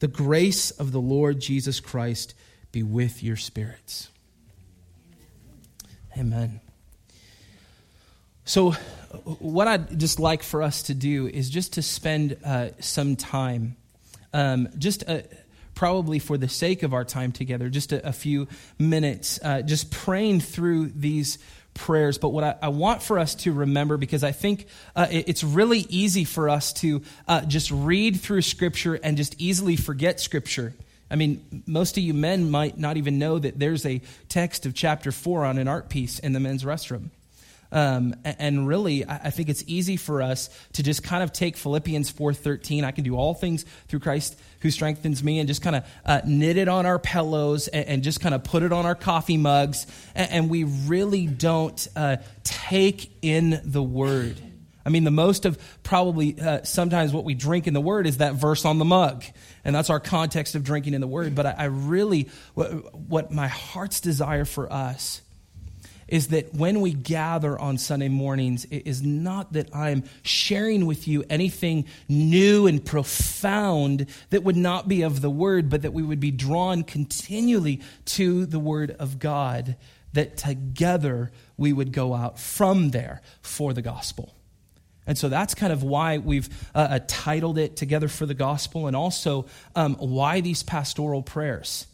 The 0.00 0.08
grace 0.08 0.70
of 0.72 0.92
the 0.92 1.00
Lord 1.00 1.40
Jesus 1.40 1.80
Christ 1.80 2.34
be 2.72 2.82
with 2.82 3.22
your 3.22 3.36
spirits. 3.36 4.10
Amen. 6.18 6.60
So, 8.44 8.72
what 9.40 9.66
I'd 9.66 9.98
just 9.98 10.20
like 10.20 10.42
for 10.42 10.62
us 10.62 10.84
to 10.84 10.94
do 10.94 11.26
is 11.26 11.50
just 11.50 11.74
to 11.74 11.82
spend 11.82 12.36
uh, 12.44 12.68
some 12.80 13.16
time, 13.16 13.76
um, 14.32 14.68
just 14.78 15.08
uh, 15.08 15.22
probably 15.74 16.18
for 16.18 16.38
the 16.38 16.48
sake 16.48 16.82
of 16.82 16.94
our 16.94 17.04
time 17.04 17.32
together, 17.32 17.68
just 17.68 17.92
a, 17.92 18.06
a 18.06 18.12
few 18.12 18.46
minutes, 18.78 19.40
uh, 19.42 19.62
just 19.62 19.90
praying 19.90 20.40
through 20.40 20.88
these 20.88 21.38
prayers. 21.76 22.18
But 22.18 22.30
what 22.30 22.44
I, 22.44 22.56
I, 22.62 22.68
want 22.68 23.02
for 23.02 23.18
us 23.18 23.34
to 23.36 23.52
remember, 23.52 23.96
because 23.96 24.24
I 24.24 24.32
think 24.32 24.66
uh, 24.96 25.06
it, 25.10 25.28
it's 25.28 25.44
really 25.44 25.86
easy 25.88 26.24
for 26.24 26.48
us 26.48 26.72
to 26.74 27.02
uh, 27.28 27.42
just 27.42 27.70
read 27.70 28.20
through 28.20 28.42
Scripture 28.42 28.94
and 28.94 29.16
just 29.16 29.40
easily 29.40 29.76
forget 29.76 30.18
Scripture. 30.18 30.74
I 31.10 31.16
mean, 31.16 31.62
most 31.66 31.96
of 31.96 32.02
you 32.02 32.14
men 32.14 32.50
might 32.50 32.78
not 32.78 32.96
even 32.96 33.18
know 33.18 33.38
that 33.38 33.58
there's 33.58 33.86
a 33.86 34.00
text 34.28 34.66
of 34.66 34.74
chapter 34.74 35.12
4 35.12 35.44
on 35.44 35.58
an 35.58 35.68
art 35.68 35.88
piece 35.88 36.18
in 36.18 36.32
the 36.32 36.40
men's 36.40 36.64
restroom. 36.64 37.10
Um, 37.72 38.14
and 38.24 38.66
really, 38.66 39.06
I 39.06 39.30
think 39.30 39.48
it's 39.48 39.64
easy 39.66 39.96
for 39.96 40.22
us 40.22 40.50
to 40.74 40.82
just 40.82 41.02
kind 41.02 41.22
of 41.22 41.32
take 41.32 41.56
Philippians 41.56 42.12
4.13, 42.12 42.84
I 42.84 42.92
can 42.92 43.04
do 43.04 43.16
all 43.16 43.34
things 43.34 43.64
through 43.88 44.00
Christ 44.00 44.38
who 44.60 44.70
strengthens 44.70 45.22
me, 45.22 45.38
and 45.38 45.48
just 45.48 45.62
kind 45.62 45.76
of 45.76 45.84
uh, 46.04 46.20
knit 46.24 46.56
it 46.56 46.68
on 46.68 46.86
our 46.86 46.98
pillows 46.98 47.68
and, 47.68 47.86
and, 47.86 48.02
just 48.02 48.20
kind 48.20 48.34
of 48.34 48.44
put 48.44 48.62
it 48.62 48.72
on 48.72 48.86
our 48.86 48.94
coffee 48.94 49.36
mugs. 49.36 49.86
And, 50.14 50.30
and 50.30 50.50
we 50.50 50.64
really 50.64 51.26
don't 51.26 51.86
uh, 51.94 52.16
take 52.44 53.10
in 53.22 53.60
the 53.64 53.82
word. 53.82 54.40
I 54.86 54.88
mean, 54.88 55.02
the 55.02 55.10
most 55.10 55.46
of 55.46 55.58
probably 55.82 56.40
uh, 56.40 56.62
sometimes 56.62 57.12
what 57.12 57.24
we 57.24 57.34
drink 57.34 57.66
in 57.66 57.74
the 57.74 57.80
Word 57.80 58.06
is 58.06 58.18
that 58.18 58.34
verse 58.34 58.64
on 58.64 58.78
the 58.78 58.84
mug. 58.84 59.24
And 59.64 59.74
that's 59.74 59.90
our 59.90 59.98
context 59.98 60.54
of 60.54 60.62
drinking 60.62 60.94
in 60.94 61.00
the 61.00 61.08
Word. 61.08 61.34
But 61.34 61.44
I, 61.44 61.54
I 61.58 61.64
really, 61.64 62.28
what, 62.54 62.94
what 62.94 63.32
my 63.32 63.48
heart's 63.48 64.00
desire 64.00 64.44
for 64.44 64.72
us 64.72 65.22
is 66.08 66.28
that 66.28 66.54
when 66.54 66.80
we 66.80 66.92
gather 66.92 67.58
on 67.58 67.78
Sunday 67.78 68.08
mornings, 68.08 68.64
it 68.66 68.86
is 68.86 69.02
not 69.02 69.52
that 69.54 69.74
I'm 69.74 70.04
sharing 70.22 70.86
with 70.86 71.08
you 71.08 71.24
anything 71.28 71.86
new 72.08 72.66
and 72.66 72.84
profound 72.84 74.06
that 74.30 74.44
would 74.44 74.56
not 74.56 74.88
be 74.88 75.02
of 75.02 75.20
the 75.20 75.30
Word, 75.30 75.68
but 75.68 75.82
that 75.82 75.92
we 75.92 76.02
would 76.02 76.20
be 76.20 76.30
drawn 76.30 76.84
continually 76.84 77.80
to 78.06 78.46
the 78.46 78.60
Word 78.60 78.92
of 78.98 79.18
God, 79.18 79.76
that 80.12 80.36
together 80.36 81.32
we 81.56 81.72
would 81.72 81.92
go 81.92 82.14
out 82.14 82.38
from 82.38 82.90
there 82.90 83.20
for 83.42 83.72
the 83.72 83.82
gospel. 83.82 84.32
And 85.08 85.16
so 85.16 85.28
that's 85.28 85.54
kind 85.54 85.72
of 85.72 85.82
why 85.82 86.18
we've 86.18 86.48
uh, 86.74 86.78
uh 86.90 86.98
titled 87.06 87.58
it 87.58 87.76
Together 87.76 88.08
for 88.08 88.26
the 88.26 88.34
Gospel, 88.34 88.86
and 88.86 88.96
also 88.96 89.46
um, 89.74 89.94
why 89.96 90.40
these 90.40 90.62
pastoral 90.62 91.22
prayers 91.22 91.86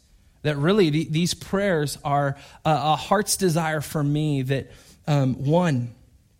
that 0.43 0.57
really 0.57 0.89
these 0.89 1.33
prayers 1.33 1.97
are 2.03 2.37
a 2.63 2.95
heart's 2.95 3.37
desire 3.37 3.81
for 3.81 4.03
me 4.03 4.43
that, 4.43 4.71
um, 5.07 5.43
one, 5.43 5.95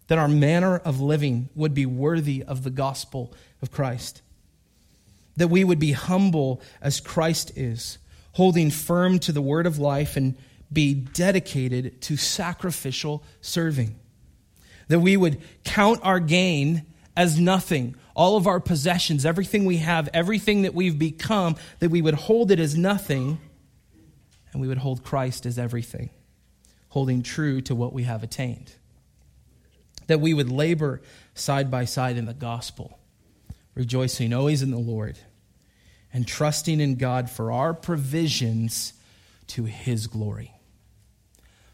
that 0.08 0.18
our 0.18 0.28
manner 0.28 0.78
of 0.78 1.00
living 1.00 1.50
would 1.56 1.74
be 1.74 1.86
worthy 1.86 2.44
of 2.44 2.64
the 2.64 2.70
gospel 2.70 3.34
of 3.62 3.72
Christ. 3.72 4.22
That 5.38 5.48
we 5.48 5.64
would 5.64 5.80
be 5.80 5.94
humble 5.94 6.62
as 6.82 7.00
Christ 7.00 7.58
is, 7.58 7.98
holding 8.34 8.70
firm 8.70 9.20
to 9.20 9.32
the 9.32 9.42
word 9.42 9.66
of 9.66 9.80
life 9.80 10.18
and 10.18 10.36
be 10.72 10.94
dedicated 10.94 12.02
to 12.02 12.18
sacrificial 12.18 13.24
serving. 13.42 13.96
That 14.90 15.00
we 15.00 15.16
would 15.16 15.42
count 15.64 16.02
our 16.04 16.20
gain 16.20 16.86
as 17.16 17.40
nothing, 17.40 17.96
all 18.16 18.36
of 18.36 18.48
our 18.48 18.60
possessions, 18.60 19.26
everything 19.26 19.64
we 19.64 19.78
have, 19.78 20.10
everything 20.14 20.64
that 20.64 20.74
we've 20.74 21.00
become, 21.00 21.56
that 21.80 21.90
we 21.90 22.02
would 22.02 22.16
hold 22.16 22.52
it 22.52 22.60
as 22.60 22.76
nothing 22.76 23.40
and 24.54 24.62
we 24.62 24.68
would 24.68 24.78
hold 24.78 25.04
Christ 25.04 25.46
as 25.46 25.60
everything, 25.60 26.12
holding 26.90 27.24
true 27.24 27.60
to 27.62 27.76
what 27.76 27.92
we 27.92 28.04
have 28.04 28.24
attained. 28.24 28.74
That 30.08 30.22
we 30.22 30.34
would 30.34 30.52
labor 30.52 31.02
side 31.34 31.72
by 31.72 31.86
side 31.86 32.18
in 32.18 32.26
the 32.26 32.34
gospel, 32.34 33.00
rejoicing 33.74 34.32
always 34.32 34.62
in 34.62 34.72
the 34.72 34.78
Lord, 34.78 35.18
and 36.14 36.28
trusting 36.28 36.80
in 36.80 36.96
God 36.96 37.30
for 37.30 37.52
our 37.52 37.74
provisions 37.74 38.94
to 39.48 39.64
his 39.64 40.08
glory. 40.08 40.54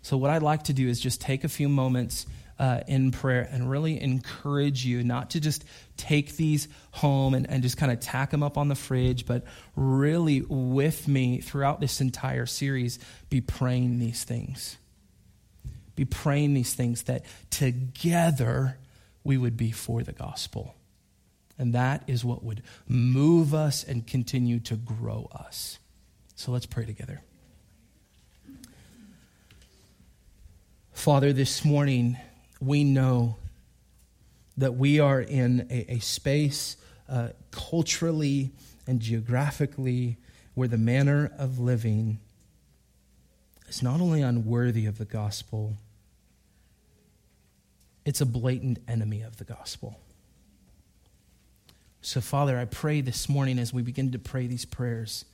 So, 0.01 0.15
what 0.15 0.29
I'd 0.29 0.43
like 0.43 0.63
to 0.63 0.73
do 0.73 0.87
is 0.87 0.99
just 0.99 1.19
take 1.19 1.43
a 1.43 1.49
few 1.49 1.67
moments 1.67 2.25
uh, 2.59 2.81
in 2.87 3.11
prayer 3.11 3.47
and 3.49 3.71
really 3.71 3.99
encourage 4.01 4.85
you 4.85 5.03
not 5.03 5.31
to 5.31 5.39
just 5.39 5.63
take 5.95 6.35
these 6.35 6.67
home 6.91 7.33
and, 7.33 7.49
and 7.49 7.63
just 7.63 7.77
kind 7.77 7.91
of 7.91 7.99
tack 8.01 8.31
them 8.31 8.43
up 8.43 8.57
on 8.57 8.67
the 8.67 8.75
fridge, 8.75 9.25
but 9.25 9.45
really 9.75 10.41
with 10.41 11.07
me 11.07 11.39
throughout 11.39 11.79
this 11.79 12.01
entire 12.01 12.45
series, 12.45 12.99
be 13.29 13.39
praying 13.39 13.99
these 13.99 14.25
things. 14.25 14.77
Be 15.95 16.05
praying 16.05 16.53
these 16.53 16.73
things 16.73 17.03
that 17.03 17.23
together 17.49 18.77
we 19.23 19.37
would 19.37 19.57
be 19.57 19.71
for 19.71 20.03
the 20.03 20.13
gospel. 20.13 20.75
And 21.57 21.73
that 21.73 22.03
is 22.07 22.23
what 22.23 22.43
would 22.43 22.61
move 22.87 23.53
us 23.53 23.83
and 23.83 24.05
continue 24.05 24.59
to 24.61 24.75
grow 24.75 25.29
us. 25.33 25.79
So 26.35 26.51
let's 26.51 26.65
pray 26.65 26.85
together. 26.85 27.21
Father, 30.93 31.31
this 31.31 31.63
morning, 31.63 32.17
we 32.59 32.83
know 32.83 33.37
that 34.57 34.75
we 34.75 34.99
are 34.99 35.21
in 35.21 35.67
a, 35.69 35.93
a 35.93 35.99
space 35.99 36.75
uh, 37.07 37.29
culturally 37.51 38.51
and 38.85 38.99
geographically 38.99 40.17
where 40.53 40.67
the 40.67 40.77
manner 40.77 41.31
of 41.37 41.59
living 41.59 42.19
is 43.67 43.81
not 43.81 44.01
only 44.01 44.21
unworthy 44.21 44.85
of 44.85 44.97
the 44.97 45.05
gospel, 45.05 45.77
it's 48.05 48.19
a 48.19 48.25
blatant 48.25 48.79
enemy 48.87 49.21
of 49.21 49.37
the 49.37 49.43
gospel. 49.43 49.99
So, 52.01 52.21
Father, 52.21 52.57
I 52.57 52.65
pray 52.65 53.01
this 53.01 53.29
morning 53.29 53.59
as 53.59 53.73
we 53.73 53.81
begin 53.81 54.11
to 54.13 54.19
pray 54.19 54.47
these 54.47 54.65
prayers 54.65 55.25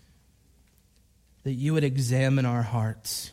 that 1.44 1.54
you 1.54 1.74
would 1.74 1.84
examine 1.84 2.46
our 2.46 2.64
hearts 2.64 3.32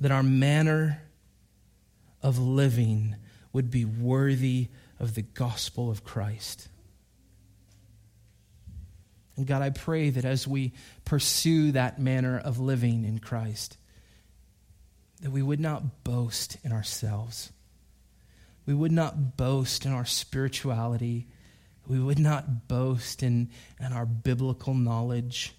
that 0.00 0.10
our 0.10 0.22
manner 0.22 1.02
of 2.22 2.38
living 2.38 3.16
would 3.52 3.70
be 3.70 3.84
worthy 3.84 4.68
of 4.98 5.14
the 5.14 5.22
gospel 5.22 5.90
of 5.90 6.04
Christ. 6.04 6.68
And 9.36 9.46
God, 9.46 9.62
I 9.62 9.70
pray 9.70 10.10
that 10.10 10.24
as 10.24 10.48
we 10.48 10.72
pursue 11.04 11.72
that 11.72 12.00
manner 12.00 12.38
of 12.38 12.58
living 12.58 13.04
in 13.04 13.20
Christ, 13.20 13.76
that 15.22 15.30
we 15.30 15.42
would 15.42 15.60
not 15.60 16.04
boast 16.04 16.56
in 16.64 16.72
ourselves. 16.72 17.52
We 18.66 18.74
would 18.74 18.92
not 18.92 19.36
boast 19.36 19.86
in 19.86 19.92
our 19.92 20.04
spirituality. 20.04 21.28
We 21.86 22.00
would 22.00 22.18
not 22.18 22.68
boast 22.68 23.22
in, 23.22 23.50
in 23.80 23.92
our 23.92 24.06
biblical 24.06 24.74
knowledge. 24.74 25.54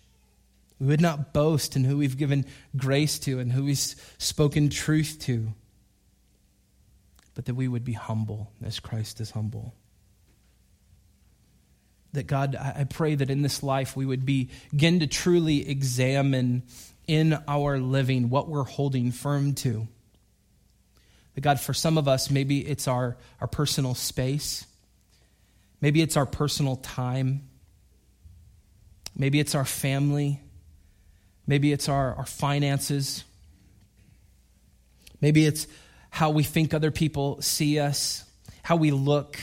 We 0.79 0.87
would 0.87 1.01
not 1.01 1.33
boast 1.33 1.75
in 1.75 1.83
who 1.83 1.97
we've 1.97 2.17
given 2.17 2.45
grace 2.75 3.19
to 3.19 3.39
and 3.39 3.51
who 3.51 3.65
we've 3.65 3.77
spoken 4.17 4.69
truth 4.69 5.17
to, 5.21 5.53
but 7.35 7.45
that 7.45 7.55
we 7.55 7.67
would 7.67 7.83
be 7.83 7.93
humble 7.93 8.51
as 8.63 8.79
Christ 8.79 9.19
is 9.19 9.31
humble. 9.31 9.73
That 12.13 12.27
God, 12.27 12.55
I 12.55 12.85
pray 12.85 13.15
that 13.15 13.29
in 13.29 13.41
this 13.41 13.61
life 13.61 13.95
we 13.95 14.05
would 14.05 14.25
begin 14.25 14.99
to 15.01 15.07
truly 15.07 15.69
examine 15.69 16.63
in 17.07 17.37
our 17.47 17.77
living 17.77 18.29
what 18.29 18.47
we're 18.47 18.63
holding 18.63 19.11
firm 19.11 19.53
to. 19.55 19.87
That 21.35 21.41
God, 21.41 21.59
for 21.59 21.73
some 21.73 21.97
of 21.97 22.07
us, 22.07 22.31
maybe 22.31 22.59
it's 22.65 22.87
our, 22.87 23.17
our 23.41 23.47
personal 23.47 23.95
space, 23.95 24.65
maybe 25.81 26.01
it's 26.01 26.17
our 26.17 26.25
personal 26.25 26.77
time, 26.77 27.49
maybe 29.15 29.39
it's 29.39 29.55
our 29.55 29.65
family. 29.65 30.41
Maybe 31.49 31.71
it's 31.71 31.89
our, 31.89 32.13
our 32.13 32.27
finances. 32.27 33.23
Maybe 35.19 35.47
it's 35.47 35.65
how 36.11 36.29
we 36.29 36.43
think 36.43 36.75
other 36.75 36.91
people 36.91 37.41
see 37.41 37.79
us, 37.79 38.23
how 38.61 38.75
we 38.75 38.91
look, 38.91 39.39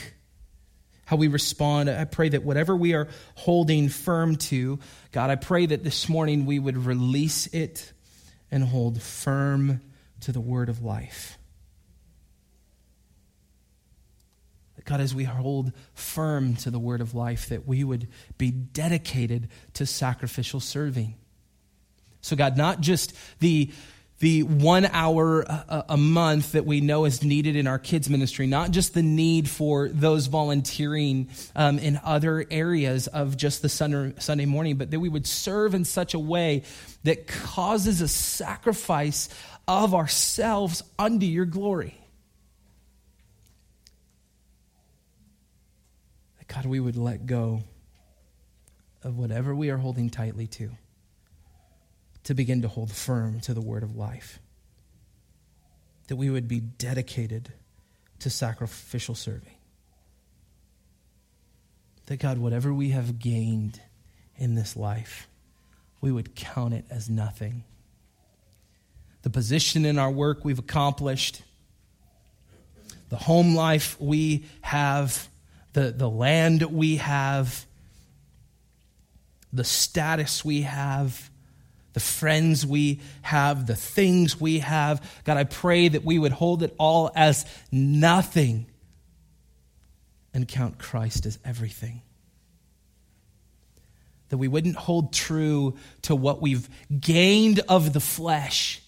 how 1.03 1.17
we 1.17 1.27
respond. 1.27 1.89
I 1.89 2.05
pray 2.05 2.29
that 2.29 2.43
whatever 2.43 2.77
we 2.77 2.93
are 2.93 3.09
holding 3.35 3.89
firm 3.89 4.37
to, 4.37 4.79
God, 5.11 5.29
I 5.29 5.35
pray 5.35 5.65
that 5.65 5.83
this 5.83 6.07
morning 6.07 6.45
we 6.45 6.59
would 6.59 6.77
release 6.77 7.47
it 7.47 7.91
and 8.51 8.63
hold 8.63 9.01
firm 9.01 9.81
to 10.21 10.31
the 10.31 10.39
word 10.39 10.69
of 10.69 10.81
life. 10.81 11.37
God, 14.85 15.01
as 15.01 15.13
we 15.13 15.25
hold 15.25 15.73
firm 15.93 16.55
to 16.55 16.71
the 16.71 16.79
word 16.79 17.01
of 17.01 17.13
life, 17.13 17.49
that 17.49 17.67
we 17.67 17.83
would 17.83 18.07
be 18.37 18.49
dedicated 18.49 19.49
to 19.73 19.85
sacrificial 19.85 20.61
serving. 20.61 21.15
So, 22.27 22.35
God, 22.35 22.57
not 22.57 22.81
just 22.81 23.13
the 23.39 23.71
the 24.19 24.41
one 24.41 24.85
hour 24.85 25.45
a, 25.87 25.95
month 25.95 26.53
that 26.53 26.65
we 26.65 26.81
know 26.81 27.05
is 27.05 27.23
needed 27.23 27.55
in 27.55 27.67
our 27.67 27.77
kids 27.77 28.09
ministry, 28.09 28.47
not 28.47 28.71
just 28.71 28.95
the 28.95 29.03
need 29.03 29.47
for 29.47 29.89
those 29.89 30.25
volunteering 30.25 31.29
um, 31.55 31.77
in 31.77 31.99
other 32.03 32.43
areas 32.49 33.05
of 33.05 33.37
just 33.37 33.61
the 33.61 33.69
Sunday 33.69 34.45
morning, 34.45 34.77
but 34.77 34.89
that 34.89 34.99
we 34.99 35.07
would 35.07 35.27
serve 35.27 35.75
in 35.75 35.85
such 35.85 36.15
a 36.15 36.19
way 36.19 36.63
that 37.03 37.27
causes 37.27 38.01
a 38.01 38.07
sacrifice 38.07 39.29
of 39.67 39.93
ourselves 39.93 40.81
unto 40.97 41.27
your 41.27 41.45
glory. 41.45 41.95
That 46.39 46.47
God, 46.47 46.65
we 46.65 46.79
would 46.79 46.97
let 46.97 47.27
go 47.27 47.61
of 49.03 49.15
whatever 49.15 49.53
we 49.53 49.69
are 49.69 49.77
holding 49.77 50.09
tightly 50.09 50.47
to 50.47 50.71
to 52.27 52.33
begin 52.33 52.61
to 52.61 52.67
hold 52.67 52.91
firm 52.91 53.39
to 53.39 53.53
the 53.53 53.61
word 53.61 53.83
of 53.83 53.95
life. 53.95 54.39
That 56.09 56.17
we 56.17 56.29
would 56.29 56.49
be 56.49 56.59
dedicated 56.59 57.53
to 58.19 58.29
sacrificial 58.29 59.15
serving. 59.15 59.55
That 62.07 62.17
God, 62.17 62.37
whatever 62.37 62.73
we 62.73 62.89
have 62.89 63.17
gained 63.17 63.79
in 64.35 64.55
this 64.55 64.75
life, 64.75 65.29
we 66.01 66.11
would 66.11 66.35
count 66.35 66.73
it 66.73 66.83
as 66.89 67.09
nothing. 67.09 67.63
The 69.21 69.29
position 69.29 69.85
in 69.85 69.97
our 69.97 70.11
work 70.11 70.43
we've 70.43 70.59
accomplished, 70.59 71.41
the 73.07 73.15
home 73.15 73.55
life 73.55 73.95
we 74.01 74.43
have, 74.59 75.29
the, 75.71 75.91
the 75.91 76.09
land 76.09 76.61
we 76.63 76.97
have, 76.97 77.65
the 79.53 79.63
status 79.63 80.43
we 80.43 80.63
have, 80.63 81.29
the 81.97 82.01
friends 82.01 82.63
we 82.63 83.01
have, 83.23 83.65
the 83.65 83.75
things 83.75 84.39
we 84.39 84.59
have. 84.59 85.01
God, 85.23 85.37
I 85.37 85.45
pray 85.45 85.87
that 85.87 86.05
we 86.05 86.19
would 86.19 86.31
hold 86.31 86.61
it 86.61 86.75
all 86.77 87.09
as 87.15 87.43
nothing 87.71 88.67
and 90.31 90.47
count 90.47 90.77
Christ 90.77 91.25
as 91.25 91.39
everything. 91.43 92.03
That 94.29 94.37
we 94.37 94.47
wouldn't 94.47 94.75
hold 94.75 95.11
true 95.11 95.75
to 96.03 96.15
what 96.15 96.39
we've 96.39 96.69
gained 96.99 97.61
of 97.67 97.93
the 97.93 97.99
flesh, 97.99 98.79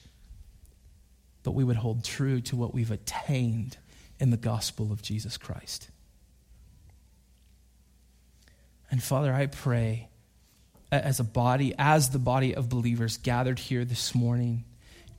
but 1.41 1.53
we 1.53 1.63
would 1.63 1.77
hold 1.77 2.03
true 2.03 2.41
to 2.41 2.55
what 2.55 2.75
we've 2.75 2.91
attained 2.91 3.75
in 4.19 4.29
the 4.29 4.37
gospel 4.37 4.91
of 4.91 5.01
Jesus 5.01 5.35
Christ. 5.35 5.89
And 8.91 9.01
Father, 9.01 9.33
I 9.33 9.47
pray 9.47 10.09
as 10.91 11.19
a 11.19 11.23
body, 11.23 11.73
as 11.77 12.09
the 12.09 12.19
body 12.19 12.55
of 12.55 12.69
believers 12.69 13.17
gathered 13.17 13.59
here 13.59 13.85
this 13.85 14.15
morning, 14.15 14.65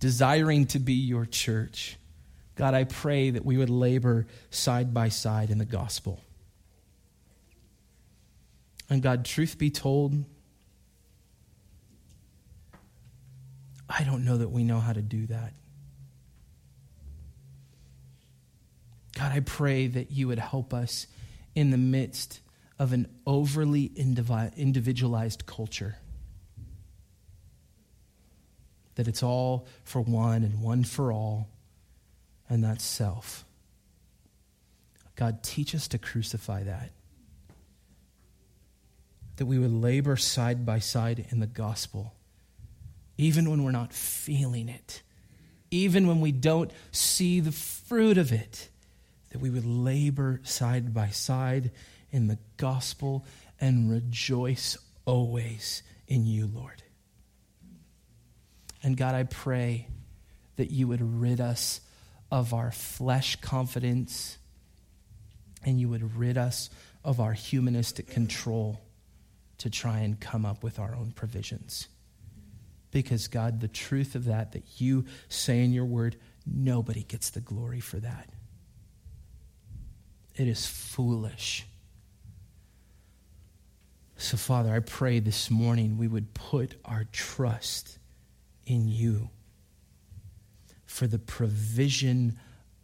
desiring 0.00 0.66
to 0.66 0.78
be 0.78 0.94
your 0.94 1.26
church. 1.26 1.96
God, 2.56 2.74
I 2.74 2.84
pray 2.84 3.30
that 3.30 3.44
we 3.44 3.56
would 3.56 3.70
labor 3.70 4.26
side 4.50 4.92
by 4.92 5.08
side 5.08 5.50
in 5.50 5.58
the 5.58 5.64
gospel. 5.64 6.20
And 8.88 9.00
God, 9.02 9.24
truth 9.24 9.56
be 9.56 9.70
told, 9.70 10.24
I 13.88 14.04
don't 14.04 14.24
know 14.24 14.38
that 14.38 14.48
we 14.48 14.64
know 14.64 14.80
how 14.80 14.92
to 14.92 15.02
do 15.02 15.26
that. 15.26 15.52
God, 19.16 19.32
I 19.32 19.40
pray 19.40 19.86
that 19.86 20.10
you 20.10 20.28
would 20.28 20.38
help 20.38 20.74
us 20.74 21.06
in 21.54 21.70
the 21.70 21.78
midst 21.78 22.40
of 22.80 22.94
an 22.94 23.06
overly 23.26 23.92
individualized 23.94 25.44
culture. 25.44 25.96
That 28.94 29.06
it's 29.06 29.22
all 29.22 29.66
for 29.84 30.00
one 30.00 30.42
and 30.42 30.62
one 30.62 30.84
for 30.84 31.12
all, 31.12 31.50
and 32.48 32.64
that's 32.64 32.82
self. 32.82 33.44
God, 35.14 35.42
teach 35.42 35.74
us 35.74 35.88
to 35.88 35.98
crucify 35.98 36.62
that. 36.62 36.92
That 39.36 39.44
we 39.44 39.58
would 39.58 39.72
labor 39.72 40.16
side 40.16 40.64
by 40.64 40.78
side 40.78 41.26
in 41.28 41.38
the 41.38 41.46
gospel, 41.46 42.14
even 43.18 43.50
when 43.50 43.62
we're 43.62 43.72
not 43.72 43.92
feeling 43.92 44.70
it, 44.70 45.02
even 45.70 46.06
when 46.06 46.22
we 46.22 46.32
don't 46.32 46.70
see 46.92 47.40
the 47.40 47.52
fruit 47.52 48.16
of 48.16 48.32
it, 48.32 48.70
that 49.32 49.40
we 49.40 49.50
would 49.50 49.66
labor 49.66 50.40
side 50.44 50.94
by 50.94 51.08
side 51.08 51.72
in 52.12 52.26
the 52.26 52.38
gospel 52.56 53.24
and 53.60 53.90
rejoice 53.90 54.76
always 55.04 55.82
in 56.08 56.26
you, 56.26 56.46
Lord. 56.46 56.82
And 58.82 58.96
God, 58.96 59.14
I 59.14 59.24
pray 59.24 59.88
that 60.56 60.70
you 60.70 60.88
would 60.88 61.02
rid 61.02 61.40
us 61.40 61.80
of 62.30 62.54
our 62.54 62.72
flesh 62.72 63.36
confidence 63.36 64.38
and 65.64 65.80
you 65.80 65.88
would 65.88 66.16
rid 66.16 66.38
us 66.38 66.70
of 67.04 67.20
our 67.20 67.32
humanistic 67.32 68.08
control 68.08 68.80
to 69.58 69.68
try 69.68 69.98
and 69.98 70.18
come 70.18 70.46
up 70.46 70.62
with 70.62 70.78
our 70.78 70.94
own 70.94 71.12
provisions. 71.12 71.88
Because, 72.90 73.28
God, 73.28 73.60
the 73.60 73.68
truth 73.68 74.14
of 74.14 74.24
that, 74.24 74.52
that 74.52 74.80
you 74.80 75.04
say 75.28 75.62
in 75.62 75.72
your 75.72 75.84
word, 75.84 76.16
nobody 76.46 77.02
gets 77.02 77.30
the 77.30 77.40
glory 77.40 77.80
for 77.80 77.98
that. 77.98 78.28
It 80.34 80.48
is 80.48 80.66
foolish 80.66 81.66
so, 84.20 84.36
Father, 84.36 84.74
I 84.74 84.80
pray 84.80 85.18
this 85.18 85.50
morning 85.50 85.96
we 85.96 86.06
would 86.06 86.34
put 86.34 86.74
our 86.84 87.04
trust 87.10 87.98
in 88.66 88.86
you 88.86 89.30
for 90.84 91.06
the 91.06 91.18
provision 91.18 92.38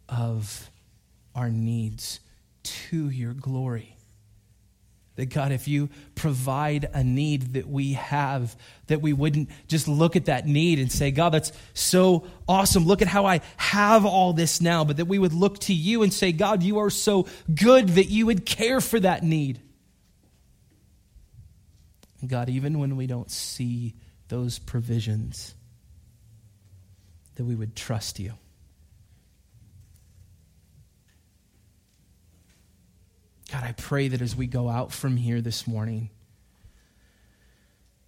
of 0.09 0.71
our 1.35 1.49
needs 1.51 2.19
to 2.63 3.09
your 3.09 3.33
glory. 3.33 3.95
That 5.15 5.27
God, 5.27 5.51
if 5.51 5.67
you 5.67 5.89
provide 6.15 6.89
a 6.91 7.03
need 7.03 7.53
that 7.53 7.67
we 7.67 7.93
have, 7.93 8.55
that 8.87 9.01
we 9.01 9.13
wouldn't 9.13 9.49
just 9.67 9.87
look 9.87 10.15
at 10.15 10.25
that 10.25 10.47
need 10.47 10.79
and 10.79 10.91
say, 10.91 11.11
God, 11.11 11.29
that's 11.29 11.51
so 11.75 12.25
awesome. 12.47 12.85
Look 12.85 13.03
at 13.03 13.07
how 13.07 13.27
I 13.27 13.41
have 13.57 14.05
all 14.05 14.33
this 14.33 14.59
now. 14.59 14.83
But 14.85 14.97
that 14.97 15.05
we 15.05 15.19
would 15.19 15.33
look 15.33 15.59
to 15.59 15.73
you 15.73 16.01
and 16.01 16.11
say, 16.11 16.31
God, 16.31 16.63
you 16.63 16.79
are 16.79 16.89
so 16.89 17.27
good 17.53 17.89
that 17.89 18.05
you 18.05 18.25
would 18.25 18.43
care 18.45 18.81
for 18.81 18.99
that 18.99 19.23
need. 19.23 19.61
God, 22.25 22.49
even 22.49 22.79
when 22.79 22.95
we 22.95 23.05
don't 23.05 23.29
see 23.29 23.93
those 24.29 24.57
provisions, 24.57 25.53
that 27.35 27.45
we 27.45 27.55
would 27.55 27.75
trust 27.75 28.19
you. 28.19 28.33
God, 33.51 33.63
I 33.63 33.71
pray 33.73 34.07
that 34.09 34.21
as 34.21 34.35
we 34.35 34.47
go 34.47 34.67
out 34.67 34.91
from 34.91 35.15
here 35.15 35.39
this 35.39 35.67
morning 35.67 36.09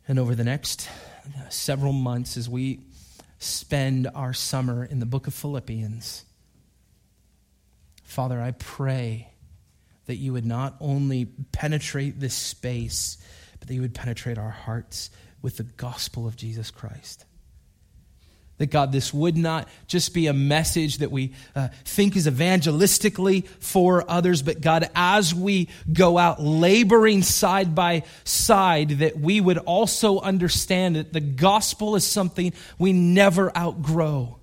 and 0.08 0.20
over 0.20 0.36
the 0.36 0.44
next 0.44 0.90
uh, 1.26 1.48
several 1.50 1.94
months, 1.94 2.36
as 2.36 2.50
we 2.50 2.82
spend 3.38 4.10
our 4.16 4.34
summer 4.34 4.84
in 4.84 5.00
the 5.00 5.06
book 5.06 5.28
of 5.28 5.34
Philippians, 5.34 6.26
Father, 8.04 8.42
I 8.42 8.52
pray 8.52 9.30
that 10.08 10.16
you 10.16 10.34
would 10.34 10.46
not 10.46 10.76
only 10.82 11.26
penetrate 11.52 12.20
this 12.20 12.34
space 12.34 13.20
but 13.60 13.68
that 13.68 13.74
you 13.74 13.82
would 13.82 13.94
penetrate 13.94 14.38
our 14.38 14.50
hearts 14.50 15.10
with 15.42 15.58
the 15.58 15.64
gospel 15.64 16.28
of 16.28 16.36
Jesus 16.36 16.72
Christ. 16.72 17.26
That 18.58 18.72
God, 18.72 18.92
this 18.92 19.14
would 19.14 19.38
not 19.38 19.70
just 19.88 20.14
be 20.14 20.28
a 20.28 20.34
message 20.34 20.98
that 20.98 21.12
we 21.12 21.34
uh, 21.56 21.70
think 21.86 22.18
is 22.18 22.28
evangelistically 22.28 23.48
for 23.48 24.04
others, 24.10 24.42
but 24.42 24.60
God, 24.60 24.90
as 24.94 25.34
we 25.34 25.70
go 25.92 26.18
out 26.18 26.42
laboring 26.42 27.22
side 27.22 27.74
by 27.74 28.04
side, 28.26 28.90
that 29.00 29.18
we 29.18 29.40
would 29.40 29.60
also 29.60 30.20
understand 30.20 30.98
that 30.98 31.14
the 31.14 31.22
gospel 31.22 31.96
is 31.96 32.06
something 32.06 32.52
we 32.78 32.92
never 32.92 33.56
outgrow. 33.58 34.40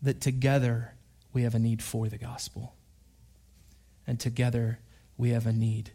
That 0.00 0.22
together 0.22 0.94
we 1.34 1.42
have 1.42 1.54
a 1.54 1.58
need 1.58 1.82
for 1.82 2.08
the 2.08 2.16
gospel. 2.16 2.74
And 4.06 4.18
together 4.18 4.78
we 5.18 5.30
have 5.30 5.46
a 5.46 5.52
need 5.52 5.90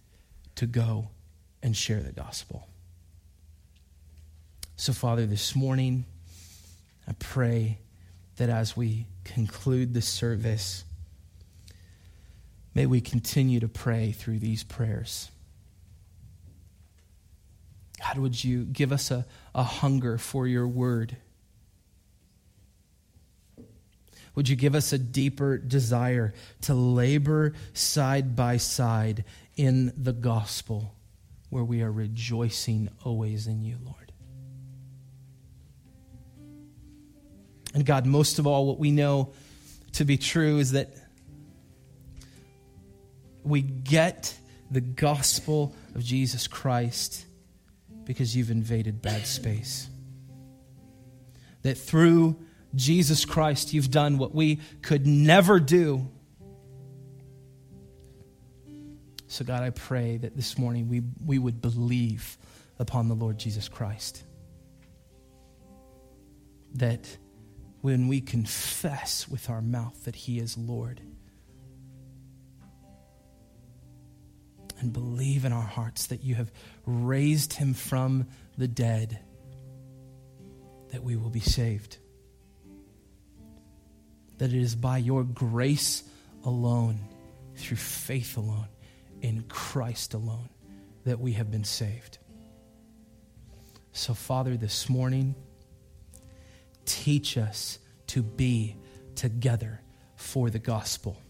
to 0.61 0.67
go 0.67 1.09
and 1.63 1.75
share 1.75 2.01
the 2.01 2.11
gospel. 2.11 2.67
So, 4.75 4.93
Father, 4.93 5.25
this 5.25 5.55
morning, 5.55 6.05
I 7.07 7.13
pray 7.13 7.79
that 8.37 8.49
as 8.49 8.77
we 8.77 9.07
conclude 9.23 9.95
the 9.95 10.03
service, 10.03 10.83
may 12.75 12.85
we 12.85 13.01
continue 13.01 13.59
to 13.59 13.67
pray 13.67 14.11
through 14.11 14.37
these 14.37 14.63
prayers. 14.63 15.31
God, 17.99 18.19
would 18.19 18.43
you 18.43 18.63
give 18.65 18.91
us 18.91 19.09
a, 19.09 19.25
a 19.55 19.63
hunger 19.63 20.19
for 20.19 20.45
your 20.45 20.67
word? 20.67 21.17
Would 24.35 24.47
you 24.47 24.55
give 24.55 24.75
us 24.75 24.93
a 24.93 24.99
deeper 24.99 25.57
desire 25.57 26.35
to 26.61 26.75
labor 26.75 27.53
side 27.73 28.35
by 28.35 28.57
side 28.57 29.25
in 29.61 29.93
the 29.95 30.11
gospel 30.11 30.95
where 31.51 31.63
we 31.63 31.83
are 31.83 31.91
rejoicing 31.91 32.89
always 33.03 33.45
in 33.45 33.61
you, 33.61 33.77
Lord. 33.85 34.11
And 37.75 37.85
God, 37.85 38.07
most 38.07 38.39
of 38.39 38.47
all, 38.47 38.65
what 38.65 38.79
we 38.79 38.89
know 38.89 39.33
to 39.93 40.03
be 40.03 40.17
true 40.17 40.57
is 40.57 40.71
that 40.71 40.95
we 43.43 43.61
get 43.61 44.35
the 44.71 44.81
gospel 44.81 45.75
of 45.93 46.03
Jesus 46.03 46.47
Christ 46.47 47.23
because 48.03 48.35
you've 48.35 48.49
invaded 48.49 48.99
bad 48.99 49.27
space. 49.27 49.89
that 51.61 51.77
through 51.77 52.37
Jesus 52.75 53.25
Christ, 53.25 53.73
you've 53.73 53.91
done 53.91 54.17
what 54.17 54.33
we 54.33 54.59
could 54.81 55.05
never 55.05 55.59
do. 55.59 56.09
So, 59.31 59.45
God, 59.45 59.63
I 59.63 59.69
pray 59.69 60.17
that 60.17 60.35
this 60.35 60.57
morning 60.57 60.89
we, 60.89 61.03
we 61.25 61.39
would 61.39 61.61
believe 61.61 62.37
upon 62.79 63.07
the 63.07 63.15
Lord 63.15 63.37
Jesus 63.37 63.69
Christ. 63.69 64.25
That 66.73 67.17
when 67.79 68.09
we 68.09 68.19
confess 68.19 69.29
with 69.29 69.49
our 69.49 69.61
mouth 69.61 70.03
that 70.03 70.17
He 70.17 70.37
is 70.37 70.57
Lord, 70.57 70.99
and 74.81 74.91
believe 74.91 75.45
in 75.45 75.53
our 75.53 75.61
hearts 75.61 76.07
that 76.07 76.25
you 76.25 76.35
have 76.35 76.51
raised 76.85 77.53
Him 77.53 77.73
from 77.73 78.27
the 78.57 78.67
dead, 78.67 79.17
that 80.91 81.05
we 81.05 81.15
will 81.15 81.29
be 81.29 81.39
saved 81.39 81.99
that 84.39 84.51
it 84.51 84.61
is 84.61 84.75
by 84.75 84.97
your 84.97 85.23
grace 85.23 86.03
alone, 86.43 86.99
through 87.55 87.77
faith 87.77 88.35
alone, 88.35 88.67
in 89.21 89.43
Christ 89.43 90.13
alone, 90.13 90.49
that 91.05 91.19
we 91.19 91.33
have 91.33 91.49
been 91.49 91.63
saved. 91.63 92.17
So, 93.93 94.13
Father, 94.13 94.57
this 94.57 94.89
morning, 94.89 95.35
teach 96.85 97.37
us 97.37 97.79
to 98.07 98.21
be 98.21 98.75
together 99.15 99.81
for 100.15 100.49
the 100.49 100.59
gospel. 100.59 101.21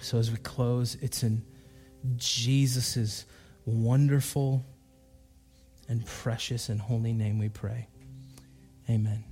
So, 0.00 0.18
as 0.18 0.30
we 0.30 0.36
close, 0.38 0.96
it's 1.00 1.22
in 1.22 1.42
Jesus' 2.16 3.26
wonderful 3.64 4.64
and 5.88 6.04
precious 6.06 6.68
and 6.68 6.80
holy 6.80 7.12
name 7.12 7.38
we 7.38 7.48
pray. 7.48 7.88
Amen. 8.88 9.24